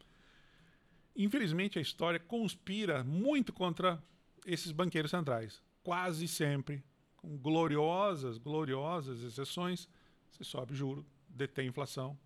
Infelizmente, 1.16 1.78
a 1.78 1.82
história 1.82 2.20
conspira 2.20 3.02
muito 3.02 3.52
contra 3.52 4.02
esses 4.46 4.72
banqueiros 4.72 5.10
centrais. 5.10 5.62
Quase 5.82 6.28
sempre, 6.28 6.82
com 7.16 7.36
gloriosas, 7.36 8.38
gloriosas 8.38 9.22
exceções, 9.22 9.88
você 10.30 10.44
sobe 10.44 10.74
juro, 10.74 11.04
detém 11.30 11.68
inflação, 11.68 12.18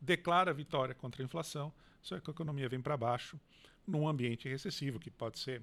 declara 0.00 0.52
vitória 0.52 0.94
contra 0.94 1.22
a 1.22 1.24
inflação, 1.24 1.72
só 2.02 2.18
que 2.20 2.30
a 2.30 2.32
economia 2.32 2.68
vem 2.68 2.80
para 2.80 2.96
baixo 2.96 3.38
num 3.86 4.08
ambiente 4.08 4.48
recessivo, 4.48 4.98
que 4.98 5.10
pode 5.10 5.38
ser 5.38 5.62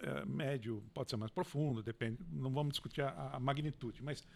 é, 0.00 0.24
médio, 0.24 0.82
pode 0.94 1.10
ser 1.10 1.16
mais 1.16 1.30
profundo, 1.30 1.82
depende, 1.82 2.18
não 2.30 2.52
vamos 2.52 2.72
discutir 2.72 3.02
a, 3.02 3.30
a 3.34 3.40
magnitude, 3.40 4.02
mas 4.02 4.26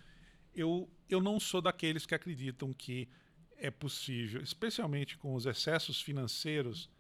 eu, 0.54 0.88
eu 1.08 1.20
não 1.20 1.38
sou 1.38 1.60
daqueles 1.60 2.06
que 2.06 2.14
acreditam 2.14 2.72
que 2.72 3.08
é 3.56 3.70
possível, 3.70 4.40
especialmente 4.42 5.16
com 5.16 5.34
os 5.34 5.46
excessos 5.46 6.00
financeiros, 6.00 6.90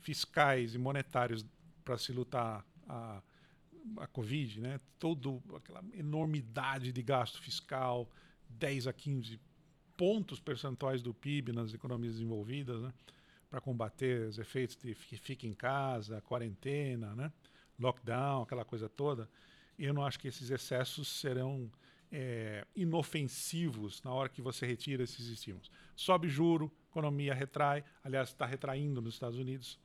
fiscais 0.00 0.74
e 0.74 0.78
monetários 0.78 1.44
para 1.84 1.98
se 1.98 2.12
lutar 2.12 2.64
a, 2.88 3.22
a 3.98 4.06
Covid, 4.06 4.60
né? 4.60 4.80
toda 4.98 5.28
aquela 5.56 5.84
enormidade 5.92 6.92
de 6.92 7.02
gasto 7.02 7.40
fiscal, 7.40 8.10
10 8.48 8.86
a 8.86 8.92
15 8.92 9.40
pontos 9.96 10.40
percentuais 10.40 11.02
do 11.02 11.12
PIB 11.12 11.52
nas 11.52 11.74
economias 11.74 12.14
desenvolvidas, 12.14 12.80
né? 12.80 12.92
para 13.50 13.60
combater 13.60 14.28
os 14.28 14.38
efeitos 14.38 14.76
de 14.76 14.94
fica 14.94 15.46
em 15.46 15.54
casa, 15.54 16.20
quarentena, 16.20 17.14
né? 17.14 17.32
lockdown, 17.78 18.42
aquela 18.42 18.64
coisa 18.64 18.88
toda. 18.88 19.28
Eu 19.78 19.94
não 19.94 20.04
acho 20.04 20.18
que 20.18 20.28
esses 20.28 20.50
excessos 20.50 21.08
serão 21.08 21.70
é, 22.10 22.66
inofensivos 22.74 24.02
na 24.02 24.12
hora 24.12 24.28
que 24.28 24.42
você 24.42 24.66
retira 24.66 25.02
esses 25.02 25.26
estímulos. 25.26 25.70
Sobe 25.94 26.28
juro, 26.28 26.72
economia 26.90 27.34
retrai, 27.34 27.84
aliás, 28.02 28.28
está 28.28 28.46
retraindo 28.46 29.00
nos 29.00 29.14
Estados 29.14 29.38
Unidos, 29.38 29.78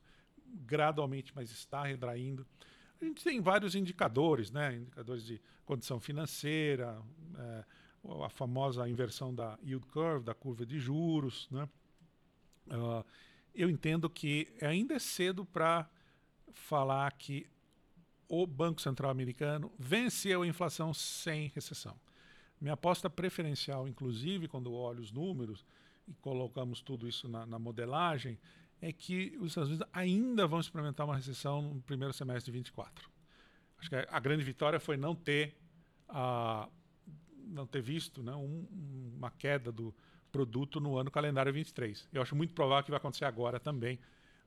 gradualmente, 0.46 1.32
mas 1.34 1.50
está 1.50 1.84
retraindo. 1.84 2.46
A 3.00 3.04
gente 3.04 3.22
tem 3.22 3.40
vários 3.40 3.74
indicadores, 3.74 4.50
né? 4.50 4.76
indicadores 4.76 5.24
de 5.24 5.40
condição 5.64 6.00
financeira, 6.00 7.00
é, 7.38 7.64
a 8.24 8.28
famosa 8.28 8.88
inversão 8.88 9.34
da 9.34 9.58
yield 9.62 9.86
curve, 9.86 10.24
da 10.24 10.34
curva 10.34 10.64
de 10.66 10.78
juros. 10.78 11.48
Né? 11.50 11.68
Uh, 12.68 13.04
eu 13.54 13.70
entendo 13.70 14.08
que 14.10 14.54
ainda 14.60 14.94
é 14.94 14.98
cedo 14.98 15.44
para 15.44 15.88
falar 16.52 17.10
que 17.12 17.46
o 18.28 18.46
Banco 18.46 18.80
Central 18.80 19.10
americano 19.10 19.72
venceu 19.78 20.42
a 20.42 20.46
inflação 20.46 20.92
sem 20.92 21.48
recessão. 21.54 21.98
Minha 22.60 22.74
aposta 22.74 23.10
preferencial, 23.10 23.86
inclusive, 23.86 24.48
quando 24.48 24.72
olho 24.72 25.00
os 25.00 25.12
números 25.12 25.64
e 26.08 26.14
colocamos 26.14 26.80
tudo 26.80 27.08
isso 27.08 27.28
na, 27.28 27.44
na 27.44 27.58
modelagem, 27.58 28.38
é 28.80 28.92
que 28.92 29.36
os 29.40 29.48
Estados 29.48 29.70
Unidos 29.70 29.88
ainda 29.92 30.46
vão 30.46 30.60
experimentar 30.60 31.06
uma 31.06 31.16
recessão 31.16 31.62
no 31.62 31.82
primeiro 31.82 32.12
semestre 32.12 32.52
de 32.52 32.58
24. 32.58 33.10
Acho 33.78 33.90
que 33.90 33.96
a 33.96 34.20
grande 34.20 34.44
vitória 34.44 34.80
foi 34.80 34.96
não 34.96 35.14
ter, 35.14 35.56
uh, 36.08 36.70
não 37.46 37.66
ter 37.66 37.82
visto 37.82 38.22
né, 38.22 38.34
um, 38.34 38.66
uma 39.16 39.30
queda 39.30 39.70
do 39.70 39.94
produto 40.30 40.80
no 40.80 40.96
ano 40.96 41.10
calendário 41.10 41.52
23. 41.52 42.08
Eu 42.12 42.22
acho 42.22 42.34
muito 42.34 42.54
provável 42.54 42.84
que 42.84 42.90
vai 42.90 42.98
acontecer 42.98 43.24
agora 43.24 43.60
também, 43.60 43.98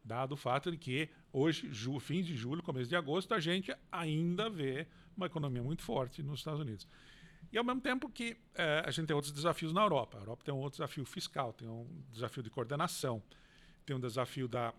dado 0.03 0.33
o 0.33 0.37
fato 0.37 0.71
de 0.71 0.77
que 0.77 1.09
hoje, 1.31 1.71
ju, 1.71 1.99
fim 1.99 2.21
de 2.21 2.35
julho, 2.35 2.61
começo 2.61 2.89
de 2.89 2.95
agosto, 2.95 3.33
a 3.33 3.39
gente 3.39 3.73
ainda 3.91 4.49
vê 4.49 4.87
uma 5.15 5.25
economia 5.25 5.63
muito 5.63 5.81
forte 5.81 6.21
nos 6.21 6.39
Estados 6.39 6.59
Unidos. 6.59 6.87
E 7.51 7.57
ao 7.57 7.63
mesmo 7.63 7.81
tempo 7.81 8.09
que 8.09 8.37
é, 8.53 8.83
a 8.85 8.91
gente 8.91 9.07
tem 9.07 9.15
outros 9.15 9.31
desafios 9.31 9.71
na 9.71 9.81
Europa. 9.81 10.17
A 10.17 10.21
Europa 10.21 10.43
tem 10.43 10.53
um 10.53 10.57
outro 10.57 10.77
desafio 10.77 11.05
fiscal, 11.05 11.53
tem 11.53 11.67
um 11.67 11.87
desafio 12.11 12.43
de 12.43 12.49
coordenação, 12.49 13.23
tem 13.85 13.95
um 13.95 13.99
desafio 13.99 14.47
da, 14.47 14.73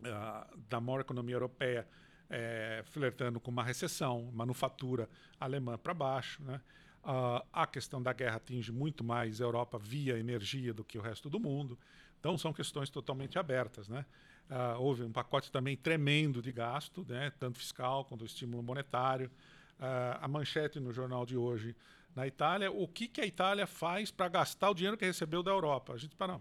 uh, 0.00 0.56
da 0.68 0.80
maior 0.80 1.00
economia 1.00 1.34
europeia 1.34 1.86
é, 2.28 2.82
flertando 2.86 3.40
com 3.40 3.50
uma 3.50 3.62
recessão, 3.62 4.30
manufatura 4.32 5.08
alemã 5.38 5.76
para 5.78 5.94
baixo. 5.94 6.42
Né? 6.42 6.60
Uh, 7.06 7.40
a 7.52 7.68
questão 7.68 8.02
da 8.02 8.12
guerra 8.12 8.36
atinge 8.36 8.72
muito 8.72 9.04
mais 9.04 9.40
a 9.40 9.44
Europa 9.44 9.78
via 9.78 10.18
energia 10.18 10.74
do 10.74 10.82
que 10.82 10.98
o 10.98 11.00
resto 11.00 11.30
do 11.30 11.38
mundo. 11.38 11.78
Então 12.18 12.36
são 12.36 12.52
questões 12.52 12.90
totalmente 12.90 13.38
abertas. 13.38 13.88
Né? 13.88 14.04
Uh, 14.50 14.80
houve 14.80 15.04
um 15.04 15.12
pacote 15.12 15.52
também 15.52 15.76
tremendo 15.76 16.42
de 16.42 16.50
gasto, 16.50 17.06
né? 17.08 17.32
tanto 17.38 17.58
fiscal 17.58 18.04
quanto 18.04 18.24
estímulo 18.24 18.60
monetário 18.60 19.30
uh, 19.78 20.18
a 20.20 20.26
manchete 20.26 20.80
no 20.80 20.92
jornal 20.92 21.24
de 21.24 21.36
hoje 21.36 21.76
na 22.16 22.26
Itália, 22.26 22.72
o 22.72 22.88
que, 22.88 23.06
que 23.06 23.20
a 23.20 23.26
Itália 23.26 23.66
faz 23.66 24.10
para 24.10 24.26
gastar 24.28 24.70
o 24.70 24.74
dinheiro 24.74 24.96
que 24.96 25.04
recebeu 25.04 25.42
da 25.42 25.50
Europa? 25.50 25.92
A 25.92 25.98
gente, 25.98 26.16
para 26.16 26.40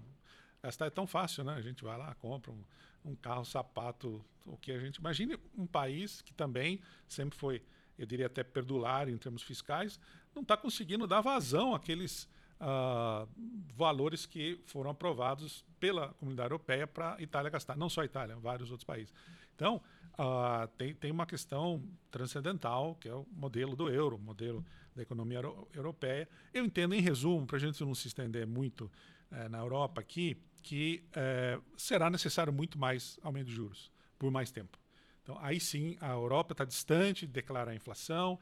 gastar 0.63 0.85
é 0.85 0.89
tão 0.89 1.05
fácil, 1.05 1.43
né? 1.43 1.53
A 1.53 1.61
gente 1.61 1.83
vai 1.83 1.97
lá, 1.97 2.15
compra 2.15 2.49
um, 2.49 2.63
um 3.03 3.13
carro, 3.13 3.43
sapato, 3.43 4.23
o 4.45 4.55
que 4.55 4.71
a 4.71 4.79
gente... 4.79 4.97
Imagine 4.97 5.37
um 5.57 5.67
país 5.67 6.21
que 6.21 6.33
também 6.33 6.79
sempre 7.09 7.37
foi, 7.37 7.61
eu 7.99 8.05
diria 8.05 8.27
até 8.27 8.41
perdulário 8.41 9.13
em 9.13 9.17
termos 9.17 9.43
fiscais, 9.43 9.99
não 10.35 10.41
está 10.41 10.55
conseguindo 10.57 11.07
dar 11.07 11.21
vazão 11.21 11.73
àqueles 11.73 12.27
uh, 12.59 13.27
valores 13.75 14.25
que 14.25 14.59
foram 14.65 14.91
aprovados 14.91 15.65
pela 15.79 16.09
comunidade 16.15 16.47
europeia 16.47 16.85
para 16.85 17.15
a 17.15 17.21
Itália 17.21 17.49
gastar. 17.49 17.77
Não 17.77 17.89
só 17.89 18.01
a 18.01 18.05
Itália, 18.05 18.35
vários 18.35 18.69
outros 18.69 18.85
países. 18.85 19.13
Então, 19.55 19.81
uh, 20.13 20.67
tem, 20.77 20.93
tem 20.93 21.11
uma 21.11 21.25
questão 21.25 21.81
transcendental, 22.11 22.95
que 22.95 23.07
é 23.07 23.13
o 23.13 23.25
modelo 23.31 23.75
do 23.75 23.89
euro, 23.89 24.17
modelo 24.17 24.65
da 24.95 25.01
economia 25.01 25.37
euro, 25.37 25.67
europeia. 25.73 26.27
Eu 26.53 26.65
entendo, 26.65 26.93
em 26.93 27.01
resumo, 27.01 27.45
para 27.45 27.57
a 27.57 27.59
gente 27.59 27.83
não 27.83 27.95
se 27.95 28.07
estender 28.07 28.45
muito 28.45 28.91
eh, 29.31 29.49
na 29.49 29.57
Europa 29.57 29.99
aqui, 29.99 30.37
que 30.63 31.03
eh, 31.13 31.59
será 31.77 32.09
necessário 32.09 32.53
muito 32.53 32.79
mais 32.79 33.19
aumento 33.21 33.47
de 33.47 33.53
juros 33.53 33.91
por 34.17 34.31
mais 34.31 34.51
tempo. 34.51 34.79
Então, 35.21 35.37
aí 35.41 35.59
sim, 35.59 35.97
a 35.99 36.11
Europa 36.11 36.53
está 36.53 36.63
distante 36.63 37.27
de 37.27 37.33
declarar 37.33 37.71
a 37.71 37.75
inflação 37.75 38.39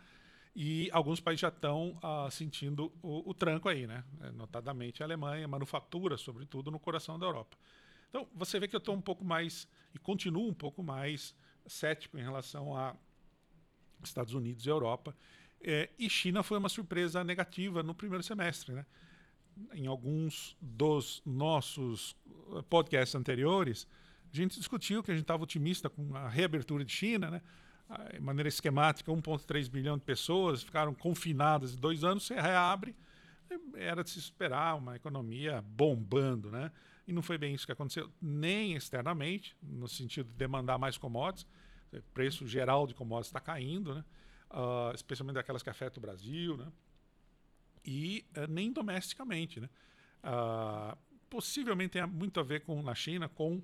e 0.56 0.90
alguns 0.92 1.20
países 1.20 1.42
já 1.42 1.48
estão 1.48 1.98
uh, 1.98 2.30
sentindo 2.30 2.92
o, 3.02 3.30
o, 3.30 3.34
tranco 3.34 3.68
aí, 3.68 3.88
né? 3.88 4.04
Eh, 4.22 4.32
notadamente 4.32 5.02
a 5.02 5.06
Alemanha, 5.06 5.48
manufatura, 5.48 6.16
sobretudo, 6.16 6.70
no 6.70 6.80
coração 6.80 7.18
da 7.18 7.26
Europa. 7.26 7.58
Então, 8.10 8.28
você 8.36 8.60
vê 8.60 8.68
que 8.68 8.76
eu 8.76 8.80
estou 8.80 8.94
um 8.94 9.02
pouco 9.02 9.26
mais, 9.26 9.68
e 9.96 9.98
continuo 9.98 10.48
um 10.48 10.54
pouco 10.54 10.84
mais 10.84 11.36
cético 11.66 12.20
em 12.20 12.22
relação 12.22 12.78
a 12.78 12.96
Estados 14.04 14.36
Unidos 14.36 14.66
e 14.68 14.70
Europa. 14.70 15.16
É, 15.60 15.90
e 15.98 16.08
China 16.08 16.44
foi 16.44 16.60
uma 16.60 16.70
surpresa 16.70 17.24
negativa 17.24 17.82
no 17.82 17.96
primeiro 17.96 18.24
semestre. 18.24 18.74
Né? 18.74 18.86
Em 19.74 19.88
alguns 19.88 20.56
dos 20.62 21.24
nossos 21.26 22.16
eh, 22.56 22.62
podcasts 22.70 23.16
anteriores, 23.16 23.88
a 24.32 24.36
gente 24.36 24.60
discutiu 24.60 25.02
que 25.02 25.10
a 25.10 25.16
gente 25.16 25.24
estava 25.24 25.44
otimista 25.44 25.90
com 25.90 26.16
a 26.16 26.28
reabertura 26.28 26.86
de 26.86 26.92
China, 26.92 27.32
né? 27.32 27.42
De 28.14 28.20
maneira 28.20 28.50
esquemática, 28.50 29.12
1,3 29.12 29.70
bilhão 29.70 29.98
de 29.98 30.04
pessoas 30.04 30.64
ficaram 30.64 30.94
confinadas 30.94 31.76
dois 31.76 32.04
anos, 32.04 32.24
você 32.26 32.36
reabre, 32.36 32.96
era 33.76 34.04
de 34.04 34.10
se 34.10 34.20
esperar 34.20 34.76
uma 34.76 34.96
economia 34.96 35.62
bombando, 35.62 36.50
né? 36.50 36.72
E 37.08 37.12
não 37.12 37.22
foi 37.22 37.38
bem 37.38 37.54
isso 37.54 37.66
que 37.66 37.72
aconteceu, 37.72 38.10
nem 38.22 38.74
externamente, 38.74 39.56
no 39.62 39.88
sentido 39.88 40.30
de 40.30 40.36
demandar 40.36 40.78
mais 40.78 40.98
commodities. 40.98 41.46
O 41.92 42.02
preço 42.14 42.48
geral 42.48 42.88
de 42.88 42.94
commodities 42.94 43.28
está 43.28 43.40
caindo, 43.40 43.94
né? 43.94 44.06
Uh, 44.50 44.94
especialmente 44.96 45.36
daquelas 45.36 45.62
que 45.62 45.70
afetam 45.70 46.00
o 46.00 46.02
Brasil, 46.02 46.58
né? 46.58 46.72
E 47.86 48.26
uh, 48.38 48.50
nem 48.50 48.72
domesticamente, 48.72 49.60
né? 49.60 49.70
Uh, 50.24 50.98
possivelmente 51.30 51.94
tem 51.94 52.08
muito 52.08 52.40
a 52.40 52.44
ver 52.44 52.62
com 52.62 52.82
na 52.82 52.96
China 52.96 53.28
com 53.28 53.62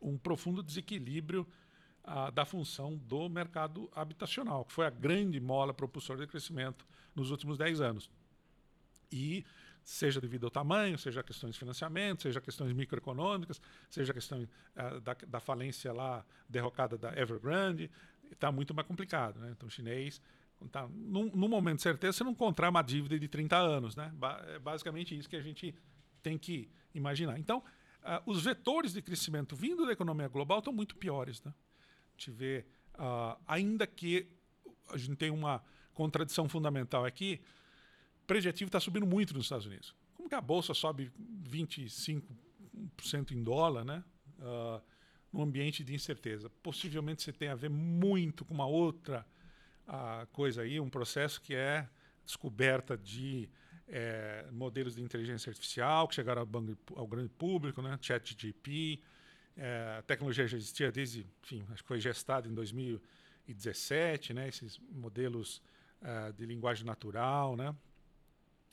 um 0.00 0.16
profundo 0.16 0.62
desequilíbrio 0.62 1.46
da 2.32 2.44
função 2.44 2.96
do 2.96 3.28
mercado 3.28 3.90
habitacional, 3.94 4.64
que 4.64 4.72
foi 4.72 4.86
a 4.86 4.90
grande 4.90 5.40
mola 5.40 5.74
propulsora 5.74 6.20
de 6.20 6.26
crescimento 6.28 6.86
nos 7.16 7.30
últimos 7.32 7.58
10 7.58 7.80
anos. 7.80 8.10
E 9.10 9.44
seja 9.82 10.20
devido 10.20 10.44
ao 10.44 10.50
tamanho, 10.50 10.98
seja 10.98 11.22
questões 11.22 11.54
de 11.54 11.58
financiamento, 11.58 12.22
seja 12.22 12.40
questões 12.40 12.72
microeconômicas, 12.72 13.60
seja 13.88 14.10
a 14.10 14.14
questão 14.14 14.42
uh, 14.42 15.00
da, 15.00 15.14
da, 15.14 15.40
falência 15.40 15.92
lá 15.92 16.24
derrocada 16.48 16.98
da 16.98 17.16
Evergrande, 17.16 17.90
está 18.30 18.50
muito 18.50 18.74
mais 18.74 18.86
complicado. 18.86 19.38
Né? 19.38 19.52
Então, 19.56 19.68
o 19.68 19.70
chinês, 19.70 20.20
tá, 20.72 20.88
num, 20.88 21.30
momento 21.48 21.76
de 21.76 21.82
certeza, 21.82 22.18
você 22.18 22.24
não 22.24 22.32
encontrar 22.32 22.68
uma 22.68 22.82
dívida 22.82 23.18
de 23.18 23.28
30 23.28 23.56
anos. 23.56 23.94
Né? 23.94 24.12
Ba 24.14 24.44
é 24.48 24.58
basicamente 24.58 25.16
isso 25.16 25.28
que 25.28 25.36
a 25.36 25.42
gente 25.42 25.72
tem 26.20 26.36
que 26.36 26.68
imaginar. 26.92 27.38
Então, 27.38 27.58
uh, 27.58 28.30
os 28.30 28.44
vetores 28.44 28.92
de 28.92 29.00
crescimento 29.00 29.54
vindo 29.54 29.86
da 29.86 29.92
economia 29.92 30.26
global 30.26 30.58
estão 30.58 30.72
muito 30.72 30.96
piores. 30.96 31.40
Né? 31.44 31.54
Gente 32.16 32.30
vê, 32.30 32.64
uh, 32.94 33.38
ainda 33.46 33.86
que 33.86 34.26
a 34.88 34.96
gente 34.96 35.16
tem 35.16 35.30
uma 35.30 35.62
contradição 35.92 36.48
fundamental 36.48 37.04
aqui, 37.04 37.40
o 38.22 38.26
prediativo 38.26 38.68
está 38.68 38.80
subindo 38.80 39.06
muito 39.06 39.34
nos 39.34 39.44
Estados 39.44 39.66
Unidos. 39.66 39.94
Como 40.14 40.28
que 40.28 40.34
a 40.34 40.40
bolsa 40.40 40.72
sobe 40.72 41.12
25% 41.48 42.22
em 43.32 43.42
dólar, 43.42 43.84
né? 43.84 44.02
Uh, 44.38 44.82
num 45.32 45.42
ambiente 45.42 45.84
de 45.84 45.94
incerteza. 45.94 46.48
Possivelmente 46.62 47.22
você 47.22 47.32
tem 47.32 47.48
a 47.48 47.54
ver 47.54 47.68
muito 47.68 48.44
com 48.44 48.54
uma 48.54 48.66
outra 48.66 49.26
uh, 49.86 50.26
coisa 50.28 50.62
aí, 50.62 50.80
um 50.80 50.88
processo 50.88 51.40
que 51.40 51.54
é 51.54 51.86
descoberta 52.24 52.96
de 52.96 53.48
é, 53.88 54.46
modelos 54.50 54.96
de 54.96 55.02
inteligência 55.02 55.50
artificial 55.50 56.08
que 56.08 56.14
chegaram 56.14 56.42
ao, 56.42 56.98
ao 56.98 57.06
grande 57.06 57.28
público, 57.28 57.80
né? 57.82 57.96
ChatGPT. 58.00 59.02
É, 59.56 59.96
a 59.98 60.02
tecnologia 60.02 60.46
já 60.46 60.56
existia 60.56 60.92
desde, 60.92 61.26
enfim, 61.42 61.64
acho 61.72 61.82
que 61.82 61.88
foi 61.88 62.00
gestada 62.00 62.46
em 62.46 62.54
2017, 62.54 64.34
né? 64.34 64.48
Esses 64.48 64.78
modelos 64.90 65.62
uh, 66.02 66.32
de 66.32 66.44
linguagem 66.44 66.84
natural, 66.84 67.56
né? 67.56 67.74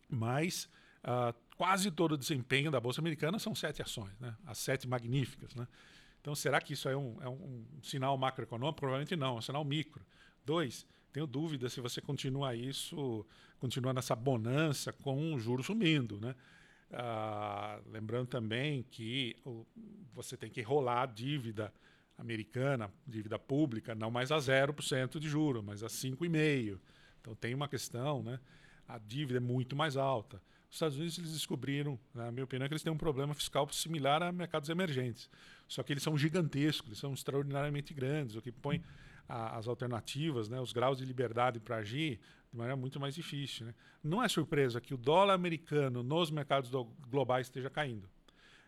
Mas 0.10 0.70
uh, 1.04 1.34
quase 1.56 1.92
todo 1.92 2.14
o 2.14 2.18
desempenho 2.18 2.70
da 2.70 2.80
Bolsa 2.80 3.02
Americana 3.02 3.40
são 3.40 3.56
sete 3.56 3.82
ações, 3.82 4.18
né? 4.20 4.36
as 4.46 4.58
sete 4.58 4.88
magníficas. 4.88 5.56
Né? 5.56 5.68
Então, 6.22 6.36
será 6.36 6.62
que 6.62 6.74
isso 6.74 6.88
é 6.90 6.96
um, 6.96 7.18
é 7.22 7.30
um 7.30 7.66
sinal 7.82 8.18
macroeconômico? 8.18 8.80
Provavelmente 8.80 9.16
não, 9.16 9.36
é 9.36 9.40
um 9.40 9.42
sinal 9.42 9.64
micro. 9.64 10.06
Dois, 10.46 10.86
tenho 11.12 11.28
dúvida 11.28 11.70
se 11.70 11.80
você 11.80 12.02
continua 12.02 12.56
isso, 12.56 13.26
continua 13.60 13.94
nessa 13.94 14.16
bonança 14.16 14.92
com 14.92 15.34
o 15.34 15.40
juros 15.40 15.66
sumindo. 15.66 16.20
Né? 16.20 16.36
Ah, 16.94 17.80
lembrando 17.92 18.28
também 18.28 18.84
que 18.84 19.36
você 20.14 20.38
tem 20.38 20.50
que 20.50 20.62
rolar 20.62 21.04
a 21.04 21.06
dívida 21.06 21.74
americana, 22.18 22.92
dívida 23.08 23.40
pública, 23.40 23.96
não 23.96 24.12
mais 24.12 24.32
a 24.32 24.38
0% 24.38 25.20
de 25.20 25.28
juros, 25.28 25.64
mas 25.64 25.84
a 25.84 25.88
5,5%. 25.88 26.80
Então 27.20 27.36
tem 27.36 27.54
uma 27.54 27.68
questão, 27.68 28.22
né? 28.22 28.40
a 28.88 28.98
dívida 28.98 29.38
é 29.38 29.42
muito 29.42 29.76
mais 29.76 29.98
alta. 29.98 30.42
Os 30.70 30.76
Estados 30.76 30.98
Unidos 30.98 31.18
eles 31.18 31.34
descobriram, 31.34 32.00
na 32.14 32.32
minha 32.32 32.44
opinião, 32.44 32.68
que 32.68 32.74
eles 32.74 32.84
têm 32.84 32.92
um 32.92 32.98
problema 32.98 33.34
fiscal 33.34 33.68
similar 33.72 34.24
a 34.24 34.32
mercados 34.32 34.70
emergentes. 34.70 35.30
Só 35.68 35.84
que 35.84 35.94
eles 35.94 36.04
são 36.04 36.18
gigantescos, 36.18 36.88
eles 36.90 37.00
são 37.00 37.14
extraordinariamente 37.14 37.94
grandes, 37.94 38.36
o 38.36 38.42
que 38.42 38.52
põe 38.52 38.84
a, 39.28 39.58
as 39.58 39.68
alternativas, 39.68 40.50
né, 40.50 40.60
os 40.60 40.74
graus 40.74 40.98
de 40.98 41.06
liberdade 41.06 41.60
para 41.60 41.78
agir 41.78 42.20
de 42.52 42.58
maneira 42.58 42.76
muito 42.76 43.00
mais 43.00 43.16
difícil. 43.16 43.66
Né? 43.66 43.76
Não 44.04 44.24
é 44.24 44.28
surpresa 44.28 44.80
que 44.80 44.94
o 44.94 44.98
dólar 44.98 45.34
americano 45.34 46.04
nos 46.04 46.30
mercados 46.30 46.70
do, 46.70 46.86
globais 47.10 47.48
esteja 47.48 47.70
caindo. 47.70 48.10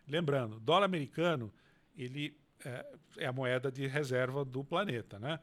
Lembrando, 0.08 0.58
dólar 0.60 0.86
americano 0.86 1.52
ele 1.96 2.36
é, 2.64 2.86
é, 3.18 3.26
a 3.26 3.32
moeda 3.32 3.70
de 3.70 3.86
reserva 3.86 4.44
do 4.44 4.64
planeta. 4.64 5.18
Né? 5.18 5.38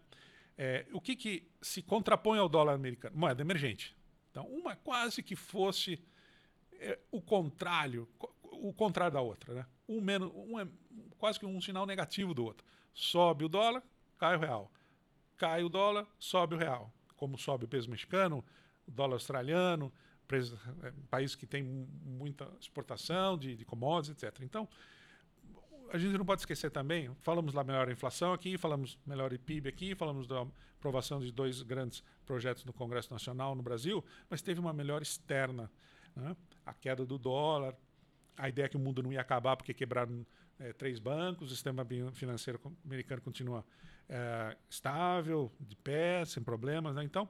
É, 0.58 0.86
o 0.92 1.00
que, 1.00 1.16
que 1.16 1.48
se 1.62 1.82
contrapõe 1.82 2.38
ao 2.38 2.50
dólar 2.50 2.74
americano? 2.74 3.16
Moeda 3.18 3.42
emergente. 3.42 3.96
Então, 4.30 4.46
uma 4.48 4.76
quase 4.76 5.22
que 5.22 5.36
fosse 5.36 6.04
é 6.80 7.00
o 7.12 7.22
contrário, 7.22 8.08
o 8.44 8.74
contrário 8.74 9.14
da 9.14 9.22
outra, 9.22 9.54
né? 9.54 9.66
Um, 9.88 10.02
menos, 10.02 10.32
um 10.34 10.60
é 10.60 10.68
quase 11.18 11.40
que 11.40 11.46
um 11.46 11.62
sinal 11.62 11.86
negativo 11.86 12.34
do 12.34 12.44
outro. 12.44 12.66
Sobe 12.94 13.46
o 13.46 13.50
dólar, 13.50 13.84
cai 14.18 14.36
o 14.36 14.40
real. 14.40 14.72
Cai 15.38 15.64
o 15.64 15.70
dólar, 15.70 16.08
sobe 16.20 16.56
o 16.56 16.58
real. 16.58 16.92
Como 17.16 17.38
sobe 17.38 17.66
o 17.66 17.68
peso 17.68 17.90
mexicano, 17.90 18.44
o 18.88 18.92
dólar 18.92 19.14
australiano, 19.14 19.92
é, 20.82 20.94
país 21.10 21.36
que 21.36 21.46
tem 21.46 21.64
muita 21.64 22.50
exportação 22.60 23.38
de, 23.38 23.56
de 23.56 23.66
commodities, 23.66 24.24
etc. 24.24 24.42
Então, 24.42 24.68
a 25.92 25.98
gente 25.98 26.18
não 26.18 26.26
pode 26.26 26.42
esquecer 26.42 26.72
também, 26.72 27.16
falamos 27.22 27.54
lá 27.54 27.64
melhor 27.64 27.90
inflação 27.92 28.34
aqui, 28.34 28.58
falamos 28.58 28.98
melhor 29.06 29.32
o 29.32 29.40
PIB 29.40 29.70
aqui, 29.70 29.94
falamos 29.94 30.26
da 30.26 30.46
aprovação 30.78 31.20
de 31.20 31.32
dois 31.32 31.62
grandes 31.62 32.04
projetos 32.26 32.66
no 32.66 32.74
Congresso 32.74 33.14
Nacional 33.14 33.54
no 33.54 33.62
Brasil, 33.62 34.04
mas 34.30 34.42
teve 34.42 34.60
uma 34.60 34.74
melhor 34.74 35.02
externa. 35.02 35.70
Né? 36.16 36.36
a 36.66 36.74
queda 36.74 37.06
do 37.06 37.18
dólar, 37.18 37.76
a 38.38 38.50
ideia 38.50 38.70
que 38.70 38.78
o 38.78 38.80
mundo 38.80 39.04
não 39.04 39.12
ia 39.12 39.22
acabar 39.22 39.56
porque 39.56 39.74
quebraram 39.74 40.26
é, 40.60 40.74
três 40.74 41.00
bancos, 41.00 41.52
o 41.52 41.56
sistema 41.56 41.86
financeiro 42.14 42.60
americano 42.86 43.22
continua 43.22 43.66
é, 44.10 44.56
estável, 44.70 45.52
de 45.60 45.76
pé, 45.76 46.26
sem 46.26 46.44
problemas. 46.44 46.96
Né? 46.96 47.04
Então, 47.04 47.28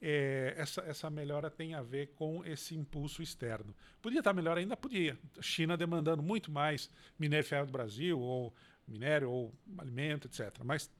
é, 0.00 0.54
essa, 0.56 0.80
essa 0.82 1.08
melhora 1.08 1.50
tem 1.50 1.74
a 1.74 1.82
ver 1.82 2.08
com 2.14 2.44
esse 2.44 2.74
impulso 2.74 3.22
externo. 3.22 3.74
Podia 4.00 4.18
estar 4.18 4.32
melhor 4.32 4.58
ainda? 4.58 4.76
Podia. 4.76 5.16
China 5.40 5.76
demandando 5.76 6.22
muito 6.22 6.50
mais 6.50 6.90
minério 7.18 7.46
ferro 7.46 7.66
do 7.66 7.72
Brasil, 7.72 8.18
ou 8.18 8.52
minério, 8.86 9.30
ou 9.30 9.54
alimento, 9.78 10.26
etc. 10.26 10.58
Mas, 10.64 10.90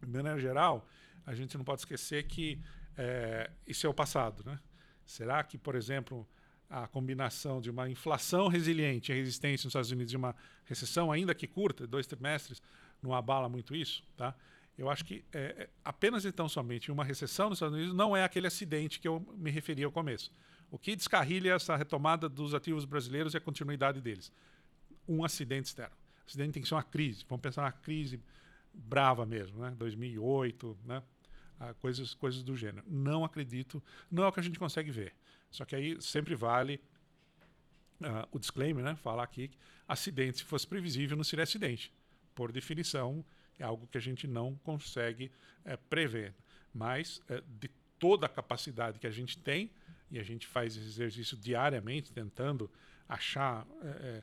de 0.00 0.08
maneira 0.08 0.38
geral, 0.38 0.86
a 1.24 1.34
gente 1.34 1.56
não 1.56 1.64
pode 1.64 1.82
esquecer 1.82 2.24
que 2.24 2.60
é, 2.96 3.50
isso 3.66 3.86
é 3.86 3.90
o 3.90 3.94
passado. 3.94 4.42
Né? 4.44 4.58
Será 5.04 5.44
que, 5.44 5.56
por 5.56 5.76
exemplo, 5.76 6.28
a 6.68 6.86
combinação 6.86 7.60
de 7.60 7.70
uma 7.70 7.88
inflação 7.88 8.48
resiliente 8.48 9.12
e 9.12 9.14
resistência 9.14 9.66
nos 9.66 9.70
Estados 9.70 9.90
Unidos 9.90 10.10
de 10.10 10.16
uma 10.16 10.34
recessão, 10.64 11.10
ainda 11.10 11.34
que 11.34 11.46
curta, 11.46 11.86
dois 11.86 12.06
trimestres, 12.06 12.60
não 13.02 13.14
abala 13.14 13.48
muito 13.48 13.74
isso, 13.74 14.02
tá? 14.16 14.34
Eu 14.76 14.88
acho 14.88 15.04
que 15.04 15.24
é, 15.32 15.38
é, 15.38 15.70
apenas 15.84 16.24
então 16.24 16.48
somente 16.48 16.92
uma 16.92 17.04
recessão 17.04 17.48
nos 17.48 17.58
Estados 17.58 17.74
Unidos 17.74 17.94
não 17.94 18.16
é 18.16 18.22
aquele 18.22 18.46
acidente 18.46 19.00
que 19.00 19.08
eu 19.08 19.20
me 19.36 19.50
referi 19.50 19.82
ao 19.82 19.90
começo. 19.90 20.32
O 20.70 20.78
que 20.78 20.94
descarrilha 20.94 21.54
essa 21.54 21.74
retomada 21.74 22.28
dos 22.28 22.54
ativos 22.54 22.84
brasileiros 22.84 23.34
é 23.34 23.38
a 23.38 23.40
continuidade 23.40 24.00
deles. 24.00 24.30
Um 25.08 25.24
acidente 25.24 25.66
externo. 25.66 25.96
O 26.24 26.28
acidente 26.28 26.52
tem 26.52 26.62
que 26.62 26.68
ser 26.68 26.74
uma 26.74 26.82
crise. 26.82 27.24
Vamos 27.28 27.42
pensar 27.42 27.62
na 27.62 27.72
crise 27.72 28.20
brava 28.72 29.26
mesmo, 29.26 29.60
né? 29.60 29.74
2008, 29.76 30.78
né? 30.84 31.02
Ah, 31.58 31.74
coisas, 31.74 32.14
coisas 32.14 32.42
do 32.44 32.56
gênero. 32.56 32.84
Não 32.86 33.24
acredito, 33.24 33.82
não 34.08 34.22
é 34.22 34.28
o 34.28 34.32
que 34.32 34.38
a 34.38 34.42
gente 34.42 34.58
consegue 34.58 34.90
ver. 34.92 35.12
Só 35.50 35.64
que 35.64 35.74
aí 35.74 36.00
sempre 36.00 36.36
vale 36.36 36.80
uh, 38.00 38.28
o 38.30 38.38
disclaimer, 38.38 38.84
né? 38.84 38.94
Falar 38.94 39.24
aqui 39.24 39.48
que 39.48 39.58
acidente, 39.88 40.38
se 40.38 40.44
fosse 40.44 40.66
previsível, 40.66 41.16
não 41.16 41.24
seria 41.24 41.42
acidente. 41.42 41.92
Por 42.38 42.52
definição, 42.52 43.24
é 43.58 43.64
algo 43.64 43.88
que 43.88 43.98
a 43.98 44.00
gente 44.00 44.28
não 44.28 44.54
consegue 44.62 45.28
é, 45.64 45.76
prever. 45.76 46.32
Mas, 46.72 47.20
é, 47.28 47.42
de 47.60 47.68
toda 47.98 48.26
a 48.26 48.28
capacidade 48.28 49.00
que 49.00 49.08
a 49.08 49.10
gente 49.10 49.36
tem, 49.36 49.72
e 50.08 50.20
a 50.20 50.22
gente 50.22 50.46
faz 50.46 50.76
esse 50.76 50.86
exercício 50.86 51.36
diariamente, 51.36 52.12
tentando 52.12 52.70
achar 53.08 53.66
é, 53.82 54.22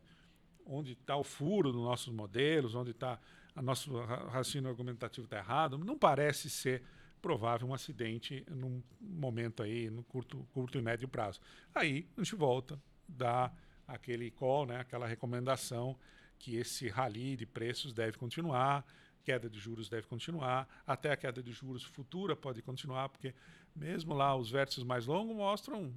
onde 0.66 0.94
está 0.94 1.18
o 1.18 1.26
furo 1.26 1.74
dos 1.74 1.82
nossos 1.82 2.14
modelos, 2.14 2.74
onde 2.74 2.92
está 2.92 3.20
o 3.54 3.62
nosso 3.62 3.94
raciocínio 4.00 4.70
argumentativo 4.70 5.26
está 5.26 5.40
errado, 5.40 5.78
não 5.78 5.98
parece 5.98 6.50
ser 6.50 6.84
provável 7.22 7.68
um 7.68 7.74
acidente 7.74 8.46
num 8.50 8.82
momento 9.02 9.62
aí, 9.62 9.90
no 9.90 10.06
curto, 10.06 10.48
curto 10.54 10.78
e 10.78 10.82
médio 10.82 11.10
prazo. 11.10 11.42
Aí 11.74 12.08
a 12.16 12.24
gente 12.24 12.34
volta, 12.34 12.82
dá 13.10 13.52
aquele 13.86 14.32
call, 14.32 14.68
né, 14.68 14.80
aquela 14.80 15.06
recomendação 15.06 15.98
que 16.38 16.56
esse 16.56 16.88
rally 16.88 17.36
de 17.36 17.46
preços 17.46 17.94
deve 17.94 18.18
continuar, 18.18 18.86
queda 19.24 19.50
de 19.50 19.60
juros 19.60 19.90
deve 19.90 20.08
continuar, 20.08 20.68
até 20.86 21.12
a 21.12 21.18
queda 21.18 21.42
de 21.42 21.52
juros 21.52 21.84
futura 21.84 22.36
pode 22.36 22.62
continuar, 22.62 23.10
porque 23.10 23.34
mesmo 23.76 24.14
lá 24.14 24.36
os 24.36 24.52
vértices 24.52 24.84
mais 24.84 25.08
longos 25.08 25.36
mostram 25.36 25.94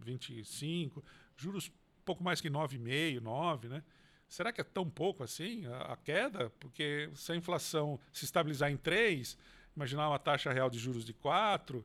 25, 0.00 1.02
juros 1.36 1.70
pouco 2.04 2.22
mais 2.22 2.40
que 2.40 2.48
9,5, 2.48 3.20
9, 3.20 3.68
né? 3.68 3.82
Será 4.28 4.52
que 4.52 4.60
é 4.60 4.64
tão 4.64 4.88
pouco 4.88 5.22
assim 5.22 5.66
a, 5.66 5.92
a 5.92 5.96
queda? 5.96 6.50
Porque 6.58 7.10
se 7.14 7.32
a 7.32 7.36
inflação 7.36 8.00
se 8.12 8.24
estabilizar 8.24 8.70
em 8.70 8.76
3, 8.76 9.36
imaginar 9.76 10.08
uma 10.08 10.18
taxa 10.18 10.52
real 10.52 10.70
de 10.70 10.78
juros 10.78 11.04
de 11.04 11.12
4, 11.12 11.84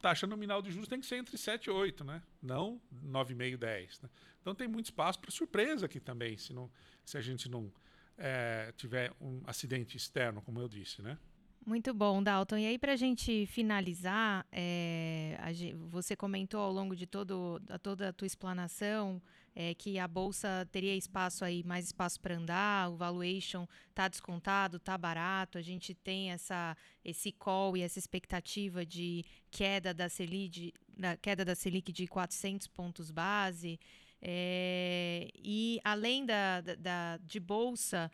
taxa 0.00 0.26
nominal 0.26 0.60
de 0.62 0.70
juros 0.70 0.88
tem 0.88 1.00
que 1.00 1.06
ser 1.06 1.16
entre 1.16 1.36
7 1.36 1.66
e 1.66 1.70
8, 1.70 2.04
né? 2.04 2.22
não 2.42 2.80
9,5, 3.04 3.56
10. 3.56 4.00
Né? 4.00 4.10
Então 4.40 4.54
tem 4.54 4.68
muito 4.68 4.86
espaço 4.86 5.18
para 5.18 5.30
surpresa 5.30 5.86
aqui 5.86 6.00
também, 6.00 6.36
se, 6.36 6.52
não, 6.52 6.70
se 7.04 7.16
a 7.16 7.20
gente 7.20 7.48
não 7.48 7.72
é, 8.16 8.72
tiver 8.76 9.12
um 9.20 9.42
acidente 9.46 9.96
externo, 9.96 10.42
como 10.42 10.60
eu 10.60 10.68
disse. 10.68 11.02
Né? 11.02 11.18
Muito 11.66 11.94
bom, 11.94 12.22
Dalton. 12.22 12.58
E 12.58 12.66
aí, 12.66 12.78
para 12.78 12.92
a 12.92 12.96
gente 12.96 13.46
finalizar, 13.46 14.46
é, 14.52 15.38
a, 15.40 15.50
você 15.88 16.14
comentou 16.14 16.60
ao 16.60 16.70
longo 16.70 16.94
de 16.94 17.06
todo, 17.06 17.58
a, 17.70 17.78
toda 17.78 18.10
a 18.10 18.12
tua 18.12 18.26
explanação 18.26 19.22
é, 19.56 19.72
que 19.74 19.98
a 19.98 20.06
bolsa 20.06 20.68
teria 20.70 20.94
espaço 20.94 21.42
aí, 21.42 21.64
mais 21.64 21.86
espaço 21.86 22.20
para 22.20 22.36
andar, 22.36 22.90
o 22.90 22.96
valuation 22.96 23.66
está 23.88 24.08
descontado, 24.08 24.76
está 24.76 24.98
barato, 24.98 25.56
a 25.56 25.62
gente 25.62 25.94
tem 25.94 26.32
essa, 26.32 26.76
esse 27.02 27.32
call 27.32 27.78
e 27.78 27.80
essa 27.80 27.98
expectativa 27.98 28.84
de 28.84 29.24
queda 29.50 29.94
da 29.94 30.10
Selic, 30.10 30.74
da 30.94 31.16
queda 31.16 31.46
da 31.46 31.54
Selic 31.54 31.92
de 31.92 32.06
400 32.06 32.66
pontos 32.66 33.10
base. 33.10 33.80
É, 34.20 35.30
e 35.34 35.80
além 35.84 36.26
da, 36.26 36.60
da, 36.60 36.74
da 36.74 37.16
de 37.18 37.38
bolsa, 37.38 38.10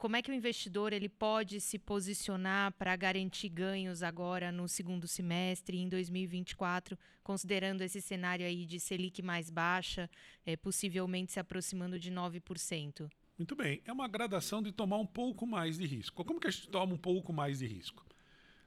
como 0.00 0.16
é 0.16 0.22
que 0.22 0.30
o 0.30 0.34
investidor 0.34 0.94
ele 0.94 1.10
pode 1.10 1.60
se 1.60 1.78
posicionar 1.78 2.72
para 2.72 2.96
garantir 2.96 3.50
ganhos 3.50 4.02
agora 4.02 4.50
no 4.50 4.66
segundo 4.66 5.06
semestre 5.06 5.76
em 5.76 5.90
2024, 5.90 6.98
considerando 7.22 7.82
esse 7.82 8.00
cenário 8.00 8.46
aí 8.46 8.64
de 8.64 8.80
Selic 8.80 9.20
mais 9.20 9.50
baixa, 9.50 10.08
é, 10.46 10.56
possivelmente 10.56 11.32
se 11.32 11.38
aproximando 11.38 11.98
de 11.98 12.10
9%? 12.10 13.10
Muito 13.36 13.54
bem, 13.54 13.82
é 13.84 13.92
uma 13.92 14.08
gradação 14.08 14.62
de 14.62 14.72
tomar 14.72 14.96
um 14.96 15.06
pouco 15.06 15.46
mais 15.46 15.76
de 15.76 15.86
risco. 15.86 16.24
Como 16.24 16.40
que 16.40 16.46
a 16.46 16.50
gente 16.50 16.68
toma 16.68 16.94
um 16.94 16.98
pouco 16.98 17.30
mais 17.30 17.58
de 17.58 17.66
risco? 17.66 18.02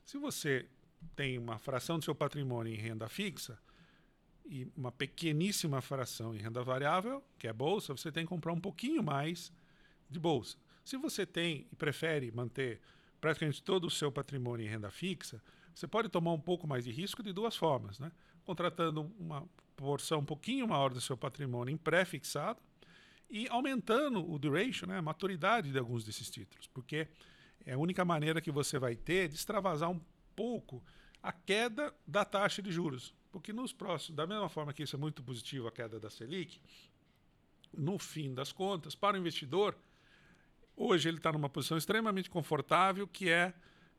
Se 0.05 0.19
você 0.19 0.67
tem 1.15 1.39
uma 1.39 1.57
fração 1.57 1.97
do 1.97 2.05
seu 2.05 2.13
patrimônio 2.13 2.71
em 2.71 2.77
renda 2.77 3.09
fixa 3.09 3.57
e 4.45 4.67
uma 4.77 4.91
pequeníssima 4.91 5.81
fração 5.81 6.35
em 6.35 6.37
renda 6.37 6.63
variável, 6.63 7.23
que 7.39 7.47
é 7.47 7.53
bolsa, 7.53 7.91
você 7.91 8.11
tem 8.11 8.23
que 8.23 8.29
comprar 8.29 8.53
um 8.53 8.61
pouquinho 8.61 9.01
mais 9.01 9.51
de 10.07 10.19
bolsa. 10.19 10.57
Se 10.83 10.97
você 10.97 11.25
tem 11.25 11.67
e 11.71 11.75
prefere 11.75 12.31
manter 12.31 12.81
praticamente 13.21 13.63
todo 13.63 13.87
o 13.87 13.91
seu 13.91 14.11
patrimônio 14.11 14.65
em 14.65 14.69
renda 14.69 14.91
fixa, 14.91 15.41
você 15.73 15.87
pode 15.87 16.09
tomar 16.09 16.33
um 16.33 16.39
pouco 16.39 16.67
mais 16.67 16.83
de 16.83 16.91
risco 16.91 17.23
de 17.23 17.31
duas 17.31 17.55
formas, 17.55 17.99
né? 17.99 18.11
Contratando 18.43 19.11
uma 19.17 19.47
porção 19.75 20.19
um 20.19 20.25
pouquinho 20.25 20.67
maior 20.67 20.93
do 20.93 21.01
seu 21.01 21.17
patrimônio 21.17 21.73
em 21.73 21.77
pré-fixado 21.77 22.59
e 23.29 23.47
aumentando 23.49 24.29
o 24.29 24.37
duration, 24.37 24.85
né, 24.85 24.97
a 24.97 25.01
maturidade 25.01 25.71
de 25.71 25.79
alguns 25.79 26.03
desses 26.03 26.29
títulos, 26.29 26.67
porque 26.67 27.07
é 27.65 27.73
a 27.73 27.77
única 27.77 28.05
maneira 28.05 28.41
que 28.41 28.51
você 28.51 28.77
vai 28.77 28.95
ter 28.95 29.27
de 29.29 29.35
extravasar 29.35 29.89
um 29.89 29.99
pouco 30.35 30.83
a 31.21 31.31
queda 31.31 31.93
da 32.05 32.25
taxa 32.25 32.61
de 32.61 32.71
juros. 32.71 33.15
Porque 33.31 33.51
nos 33.51 33.73
próximos, 33.73 34.15
da 34.15 34.27
mesma 34.27 34.49
forma 34.49 34.73
que 34.73 34.83
isso 34.83 34.95
é 34.95 34.99
muito 34.99 35.23
positivo 35.23 35.67
a 35.67 35.71
queda 35.71 35.99
da 35.99 36.09
Selic, 36.09 36.59
no 37.75 37.97
fim 37.97 38.33
das 38.33 38.51
contas, 38.51 38.93
para 38.93 39.17
o 39.17 39.19
investidor, 39.19 39.75
hoje 40.75 41.09
ele 41.09 41.17
está 41.17 41.31
numa 41.31 41.49
posição 41.49 41.77
extremamente 41.77 42.29
confortável, 42.29 43.07
que 43.07 43.29
é, 43.29 43.53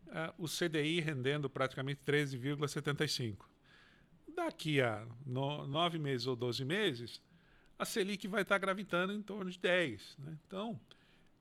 é 0.08 0.32
o 0.38 0.46
CDI 0.46 1.00
rendendo 1.00 1.48
praticamente 1.48 2.00
13,75. 2.06 3.38
Daqui 4.34 4.80
a 4.80 5.06
no, 5.24 5.66
nove 5.66 5.98
meses 5.98 6.26
ou 6.26 6.34
12 6.34 6.64
meses, 6.64 7.22
a 7.78 7.84
Selic 7.84 8.26
vai 8.26 8.42
estar 8.42 8.56
tá 8.56 8.58
gravitando 8.58 9.12
em 9.12 9.22
torno 9.22 9.50
de 9.50 9.58
10. 9.58 10.16
Né? 10.18 10.38
Então, 10.46 10.80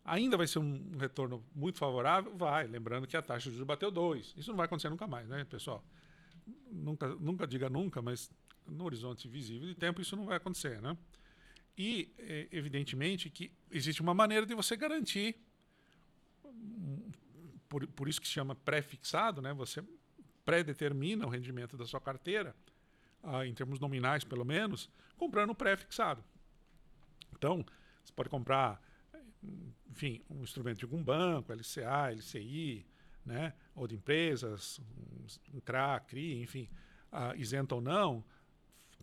Ainda 0.05 0.35
vai 0.35 0.47
ser 0.47 0.59
um 0.59 0.97
retorno 0.99 1.43
muito 1.55 1.77
favorável? 1.77 2.35
Vai. 2.35 2.67
Lembrando 2.67 3.07
que 3.07 3.15
a 3.15 3.21
taxa 3.21 3.49
de 3.49 3.55
juros 3.55 3.67
bateu 3.67 3.89
2. 3.89 4.33
Isso 4.35 4.49
não 4.49 4.57
vai 4.57 4.65
acontecer 4.65 4.89
nunca 4.89 5.07
mais, 5.07 5.27
né, 5.29 5.45
pessoal? 5.45 5.83
Nunca, 6.69 7.07
nunca 7.15 7.47
diga 7.47 7.69
nunca, 7.69 8.01
mas 8.01 8.29
no 8.67 8.83
horizonte 8.83 9.29
visível 9.29 9.67
de 9.67 9.75
tempo 9.75 10.01
isso 10.01 10.15
não 10.17 10.25
vai 10.25 10.35
acontecer, 10.35 10.81
né? 10.81 10.97
E, 11.77 12.13
é, 12.19 12.47
evidentemente, 12.51 13.29
que 13.29 13.51
existe 13.71 14.01
uma 14.01 14.13
maneira 14.13 14.45
de 14.45 14.53
você 14.53 14.75
garantir, 14.75 15.35
por, 17.67 17.87
por 17.87 18.07
isso 18.07 18.21
que 18.21 18.27
se 18.27 18.33
chama 18.33 18.55
pré-fixado, 18.55 19.41
né? 19.41 19.53
Você 19.53 19.83
pré-determina 20.45 21.25
o 21.25 21.29
rendimento 21.29 21.75
da 21.75 21.85
sua 21.85 21.99
carteira, 21.99 22.55
ah, 23.23 23.45
em 23.45 23.53
termos 23.53 23.79
nominais 23.79 24.23
pelo 24.23 24.45
menos, 24.45 24.89
comprando 25.17 25.55
pré-fixado. 25.55 26.23
Então, 27.31 27.65
você 28.03 28.13
pode 28.13 28.29
comprar 28.29 28.81
enfim, 29.89 30.21
um 30.29 30.43
instrumento 30.43 30.79
de 30.79 30.85
algum 30.85 31.03
banco, 31.03 31.53
LCA, 31.53 32.11
LCI, 32.11 32.85
né, 33.25 33.53
ou 33.75 33.87
de 33.87 33.95
empresas, 33.95 34.79
um, 35.53 35.61
CRA, 35.61 35.99
CRI, 35.99 36.41
enfim, 36.41 36.67
uh, 37.11 37.35
isento 37.37 37.75
ou 37.75 37.81
não, 37.81 38.23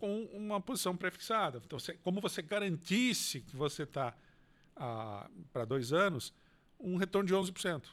com 0.01 0.23
uma 0.33 0.59
posição 0.59 0.97
prefixada. 0.97 1.61
Então, 1.63 1.77
você, 1.77 1.93
como 1.93 2.19
você 2.19 2.41
garantisse 2.41 3.41
que 3.41 3.55
você 3.55 3.83
está 3.83 4.15
ah, 4.75 5.29
para 5.53 5.63
dois 5.63 5.93
anos, 5.93 6.33
um 6.79 6.97
retorno 6.97 7.27
de 7.27 7.35
11%. 7.35 7.83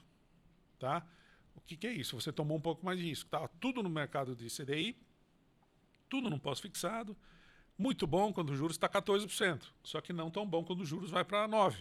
Tá? 0.78 1.06
O 1.54 1.60
que, 1.60 1.76
que, 1.76 1.86
é 1.86 1.92
isso? 1.92 2.18
Você 2.18 2.32
tomou 2.32 2.56
um 2.56 2.60
pouco 2.60 2.82
mais 2.82 2.98
de 2.98 3.04
risco. 3.04 3.26
Estava 3.26 3.46
tudo 3.60 3.82
no 3.82 3.90
mercado 3.90 4.34
de 4.34 4.46
CDI, 4.48 4.96
tudo 6.08 6.30
no 6.30 6.40
pós-fixado, 6.40 7.14
muito 7.76 8.06
bom 8.06 8.32
quando 8.32 8.50
o 8.50 8.56
juros 8.56 8.76
está 8.76 8.88
14%, 8.88 9.64
só 9.84 10.00
que 10.00 10.14
não 10.14 10.30
tão 10.30 10.46
bom 10.46 10.64
quando 10.64 10.80
os 10.80 10.88
juros 10.88 11.10
vai 11.10 11.26
para 11.26 11.46
9%. 11.46 11.76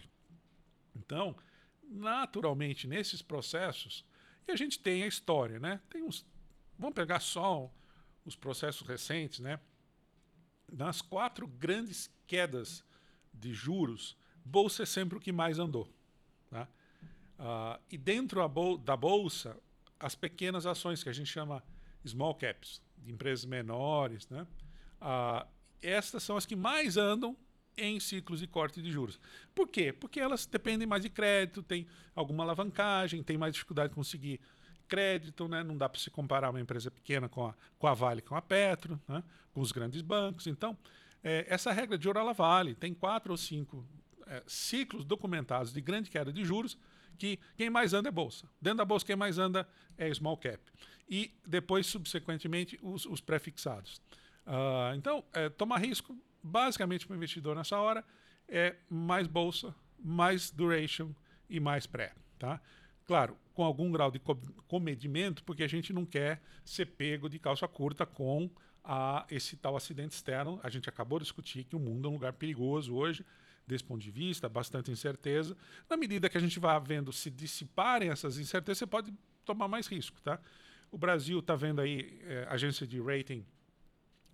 Então, 0.94 1.38
naturalmente, 1.82 2.86
nesses 2.86 3.22
processos, 3.22 4.04
e 4.46 4.52
a 4.52 4.58
gente 4.58 4.78
tem 4.78 5.04
a 5.04 5.08
história, 5.08 5.58
né? 5.58 5.80
Tem 5.90 6.04
uns. 6.04 6.26
Vamos 6.78 6.96
pegar 6.96 7.22
só 7.22 7.72
os 8.26 8.36
processos 8.36 8.86
recentes, 8.86 9.40
né? 9.40 9.60
Nas 10.72 11.02
quatro 11.02 11.48
grandes 11.48 12.10
quedas 12.26 12.84
de 13.34 13.54
juros, 13.54 14.18
bolsa 14.44 14.84
é 14.84 14.86
sempre 14.86 15.18
o 15.18 15.22
que 15.22 15.32
mais 15.32 15.60
andou. 15.60 15.90
Tá? 16.50 16.68
Uh, 17.40 17.82
e 17.90 17.98
dentro 17.98 18.48
bol 18.50 18.78
da 18.78 18.98
bolsa, 18.98 19.58
as 20.00 20.16
pequenas 20.16 20.66
ações 20.66 21.04
que 21.04 21.10
a 21.10 21.14
gente 21.14 21.32
chama 21.32 21.64
small 22.06 22.36
caps, 22.36 22.82
de 22.98 23.12
empresas 23.12 23.46
menores, 23.46 24.28
né? 24.30 24.46
Uh, 25.02 25.48
estas 25.82 26.24
são 26.24 26.36
as 26.36 26.46
que 26.46 26.56
mais 26.56 26.98
andam 26.98 27.38
em 27.78 28.00
ciclos 28.00 28.40
de 28.40 28.48
corte 28.48 28.82
de 28.82 28.92
juros. 28.92 29.20
Por 29.54 29.68
quê? 29.68 29.94
Porque 29.94 30.20
elas 30.20 30.46
dependem 30.46 30.88
mais 30.88 31.04
de 31.04 31.10
crédito, 31.10 31.62
tem 31.62 31.88
alguma 32.16 32.44
alavancagem, 32.44 33.22
tem 33.22 33.38
mais 33.38 33.54
dificuldade 33.54 33.90
de 33.90 33.96
conseguir 33.96 34.42
crédito, 34.88 35.48
né? 35.48 35.64
não 35.64 35.78
dá 35.78 35.88
para 35.88 36.00
se 36.00 36.10
comparar 36.10 36.50
uma 36.50 36.62
empresa 36.62 36.90
pequena 36.90 37.28
com 37.28 37.48
a, 37.48 37.54
com 37.78 37.88
a 37.88 37.94
Vale, 37.94 38.22
com 38.22 38.36
a 38.36 38.42
Petro, 38.42 39.00
né? 39.08 39.24
com 39.54 39.62
os 39.62 39.72
grandes 39.72 40.02
bancos. 40.02 40.48
Então, 40.48 40.78
é, 41.24 41.46
essa 41.50 41.72
regra 41.72 41.98
de 41.98 42.08
Orala 42.08 42.34
Vale 42.34 42.74
tem 42.76 42.94
quatro 42.94 43.32
ou 43.32 43.38
cinco 43.38 43.86
é, 44.28 44.44
ciclos 44.46 45.06
documentados 45.06 45.74
de 45.74 45.82
grande 45.82 46.10
queda 46.10 46.32
de 46.32 46.44
juros 46.44 46.78
que 47.18 47.40
quem 47.56 47.70
mais 47.70 47.94
anda 47.94 48.10
é 48.10 48.12
bolsa. 48.12 48.48
Dentro 48.62 48.78
da 48.78 48.86
bolsa, 48.86 49.06
quem 49.06 49.16
mais 49.16 49.38
anda 49.38 49.68
é 49.98 50.14
small 50.14 50.38
cap. 50.38 50.60
E 51.10 51.32
depois, 51.46 51.88
subsequentemente, 51.88 52.78
os, 52.82 53.06
os 53.06 53.22
pré-fixados. 53.22 54.02
Uh, 54.46 54.96
então, 54.96 55.24
é, 55.34 55.50
tomar 55.50 55.78
risco 55.78 56.16
basicamente 56.44 57.06
para 57.06 57.14
o 57.14 57.18
investidor 57.18 57.56
nessa 57.56 57.78
hora 57.78 58.04
é 58.48 58.76
mais 58.90 59.28
bolsa, 59.28 59.74
mais 60.00 60.52
duration 60.52 61.12
e 61.50 61.60
mais 61.60 61.86
pré. 61.86 62.14
Tá? 62.38 62.62
Claro, 63.08 63.38
com 63.54 63.64
algum 63.64 63.90
grau 63.90 64.12
de 64.12 64.22
comedimento, 64.68 65.42
porque 65.46 65.64
a 65.64 65.68
gente 65.68 65.94
não 65.94 66.06
quer 66.06 66.42
ser 66.66 66.86
pego 66.86 67.30
de 67.30 67.40
calça 67.40 67.66
curta 67.66 68.06
com 68.06 68.50
a, 68.84 69.26
esse 69.32 69.56
tal 69.56 69.78
acidente 69.78 70.14
externo. 70.14 70.60
A 70.62 70.70
gente 70.70 70.90
acabou 70.90 71.18
de 71.18 71.24
discutir 71.24 71.64
que 71.64 71.76
o 71.76 71.80
mundo 71.80 72.08
é 72.08 72.12
um 72.12 72.14
lugar 72.16 72.34
perigoso 72.34 72.94
hoje, 72.94 73.26
desse 73.66 73.84
ponto 73.84 74.02
de 74.02 74.12
vista, 74.12 74.50
bastante 74.50 74.92
incerteza. 74.92 75.56
Na 75.90 75.96
medida 75.96 76.30
que 76.30 76.38
a 76.38 76.42
gente 76.42 76.60
vai 76.60 76.78
vendo 76.82 77.14
se 77.14 77.32
dissiparem 77.32 78.10
essas 78.10 78.38
incertezas, 78.38 78.80
você 78.80 78.88
pode 78.88 79.14
tomar 79.46 79.70
mais 79.70 79.88
risco. 79.88 80.22
Tá? 80.22 80.38
O 80.92 80.98
Brasil 80.98 81.40
está 81.40 81.56
vendo 81.56 81.80
aí 81.80 82.20
é, 82.24 82.46
agência 82.50 82.86
de 82.86 83.02
rating 83.02 83.46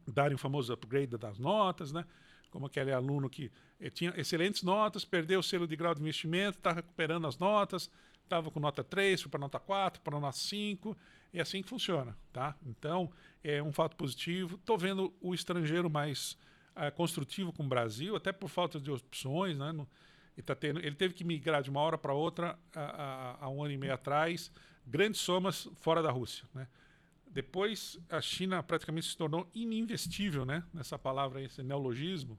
darem 0.07 0.35
o 0.35 0.37
famoso 0.37 0.73
upgrade 0.73 1.15
das 1.15 1.37
notas, 1.37 1.91
né? 1.91 2.05
como 2.53 2.67
aquele 2.67 2.91
aluno 2.91 3.27
que 3.29 3.51
eh, 3.79 3.89
tinha 3.89 4.13
excelentes 4.15 4.61
notas, 4.61 5.03
perdeu 5.03 5.39
o 5.39 5.43
selo 5.43 5.67
de 5.67 5.75
grau 5.75 5.95
de 5.95 6.01
investimento, 6.01 6.59
está 6.59 6.71
recuperando 6.71 7.25
as 7.25 7.35
notas, 7.39 7.89
estava 8.33 8.49
com 8.49 8.59
nota 8.59 8.83
3, 8.83 9.21
foi 9.21 9.29
para 9.29 9.39
nota 9.39 9.59
4, 9.59 10.01
para 10.01 10.19
nota 10.19 10.35
5, 10.35 10.97
é 11.33 11.41
assim 11.41 11.61
que 11.61 11.69
funciona. 11.69 12.17
Tá? 12.31 12.55
Então, 12.65 13.11
é 13.43 13.61
um 13.61 13.71
fato 13.71 13.95
positivo. 13.95 14.55
Estou 14.55 14.77
vendo 14.77 15.13
o 15.21 15.33
estrangeiro 15.33 15.89
mais 15.89 16.37
uh, 16.75 16.91
construtivo 16.95 17.53
com 17.53 17.63
o 17.63 17.67
Brasil, 17.67 18.15
até 18.15 18.31
por 18.31 18.49
falta 18.49 18.79
de 18.79 18.89
opções. 18.89 19.57
Né? 19.57 19.71
No, 19.71 19.87
ele, 20.35 20.43
tá 20.43 20.55
tendo, 20.55 20.79
ele 20.79 20.95
teve 20.95 21.13
que 21.13 21.23
migrar 21.23 21.61
de 21.61 21.69
uma 21.69 21.79
hora 21.79 21.97
para 21.97 22.13
outra 22.13 22.57
há 22.73 23.47
um 23.49 23.63
ano 23.63 23.73
e 23.73 23.77
meio 23.77 23.93
atrás, 23.93 24.51
grandes 24.85 25.21
somas 25.21 25.69
fora 25.75 26.01
da 26.01 26.11
Rússia. 26.11 26.45
Né? 26.53 26.67
Depois, 27.27 27.99
a 28.09 28.21
China 28.21 28.61
praticamente 28.61 29.07
se 29.07 29.17
tornou 29.17 29.49
ininvestível, 29.55 30.45
né? 30.45 30.63
Nessa 30.71 30.99
palavra, 30.99 31.41
esse 31.41 31.63
neologismo, 31.63 32.37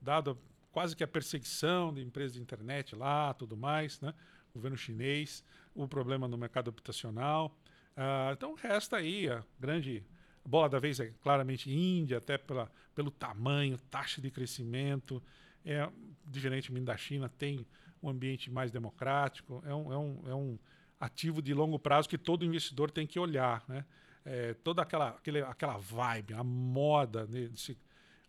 dado 0.00 0.36
quase 0.72 0.96
que 0.96 1.04
a 1.04 1.06
perseguição 1.06 1.94
de 1.94 2.00
empresas 2.00 2.32
de 2.32 2.40
internet 2.40 2.96
lá, 2.96 3.32
tudo 3.34 3.56
mais, 3.56 4.00
né? 4.00 4.12
Governo 4.54 4.76
chinês, 4.76 5.44
o 5.74 5.86
problema 5.88 6.28
no 6.28 6.36
mercado 6.36 6.68
habitacional. 6.68 7.56
Uh, 7.96 8.32
então, 8.32 8.54
resta 8.54 8.96
aí 8.96 9.28
a 9.28 9.44
grande 9.58 10.04
bola 10.44 10.68
da 10.68 10.78
vez 10.78 11.00
é 11.00 11.12
claramente 11.22 11.70
Índia, 11.70 12.18
até 12.18 12.36
pela, 12.36 12.70
pelo 12.94 13.10
tamanho, 13.10 13.78
taxa 13.90 14.20
de 14.20 14.30
crescimento. 14.30 15.22
É, 15.64 15.88
diferentemente 16.26 16.86
da 16.86 16.96
China, 16.96 17.28
tem 17.28 17.64
um 18.02 18.08
ambiente 18.08 18.50
mais 18.50 18.70
democrático. 18.70 19.62
É 19.64 19.74
um, 19.74 19.92
é 19.92 19.98
um, 19.98 20.22
é 20.26 20.34
um 20.34 20.58
ativo 20.98 21.40
de 21.40 21.54
longo 21.54 21.78
prazo 21.78 22.08
que 22.08 22.18
todo 22.18 22.44
investidor 22.44 22.90
tem 22.90 23.06
que 23.06 23.18
olhar, 23.18 23.64
né? 23.68 23.84
é, 24.24 24.54
toda 24.54 24.82
aquela, 24.82 25.10
aquele, 25.10 25.40
aquela 25.42 25.76
vibe, 25.76 26.34
a 26.34 26.44
moda 26.44 27.26
né, 27.26 27.48
de 27.48 27.60
se 27.60 27.78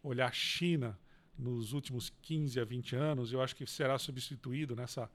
olhar 0.01 0.33
China 0.33 0.97
nos 1.37 1.73
últimos 1.73 2.11
15 2.21 2.59
a 2.59 2.65
20 2.65 2.95
anos, 2.95 3.33
eu 3.33 3.41
acho 3.41 3.55
que 3.55 3.65
será 3.65 3.97
substituído 3.97 4.75
nessa 4.75 5.09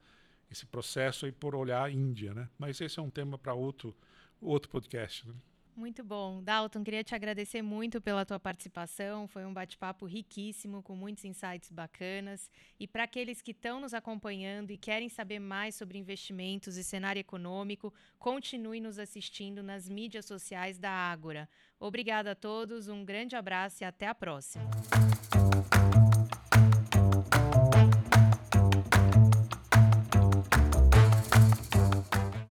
esse 0.51 0.65
processo 0.65 1.25
aí 1.25 1.31
por 1.31 1.55
olhar 1.55 1.91
Índia, 1.91 2.33
né? 2.33 2.49
Mas 2.57 2.81
esse 2.81 2.99
é 2.99 3.01
um 3.01 3.09
tema 3.09 3.37
para 3.37 3.53
outro 3.53 3.95
outro 4.41 4.69
podcast. 4.69 5.27
Né? 5.27 5.33
Muito 5.75 6.03
bom. 6.03 6.43
Dalton, 6.43 6.83
queria 6.83 7.05
te 7.05 7.15
agradecer 7.15 7.61
muito 7.61 8.01
pela 8.01 8.25
tua 8.25 8.37
participação. 8.37 9.29
Foi 9.29 9.45
um 9.45 9.53
bate-papo 9.53 10.05
riquíssimo, 10.05 10.83
com 10.83 10.93
muitos 10.93 11.23
insights 11.23 11.71
bacanas. 11.71 12.51
E 12.77 12.85
para 12.85 13.03
aqueles 13.03 13.41
que 13.41 13.51
estão 13.51 13.79
nos 13.79 13.93
acompanhando 13.93 14.71
e 14.71 14.77
querem 14.77 15.07
saber 15.07 15.39
mais 15.39 15.75
sobre 15.75 15.97
investimentos 15.97 16.75
e 16.75 16.83
cenário 16.83 17.21
econômico, 17.21 17.93
continue 18.17 18.81
nos 18.81 18.99
assistindo 18.99 19.63
nas 19.63 19.87
mídias 19.87 20.25
sociais 20.25 20.77
da 20.77 20.91
Ágora. 20.91 21.47
Obrigada 21.79 22.31
a 22.31 22.35
todos, 22.35 22.89
um 22.89 23.05
grande 23.05 23.37
abraço 23.37 23.81
e 23.81 23.85
até 23.85 24.07
a 24.07 24.15
próxima. 24.15 24.69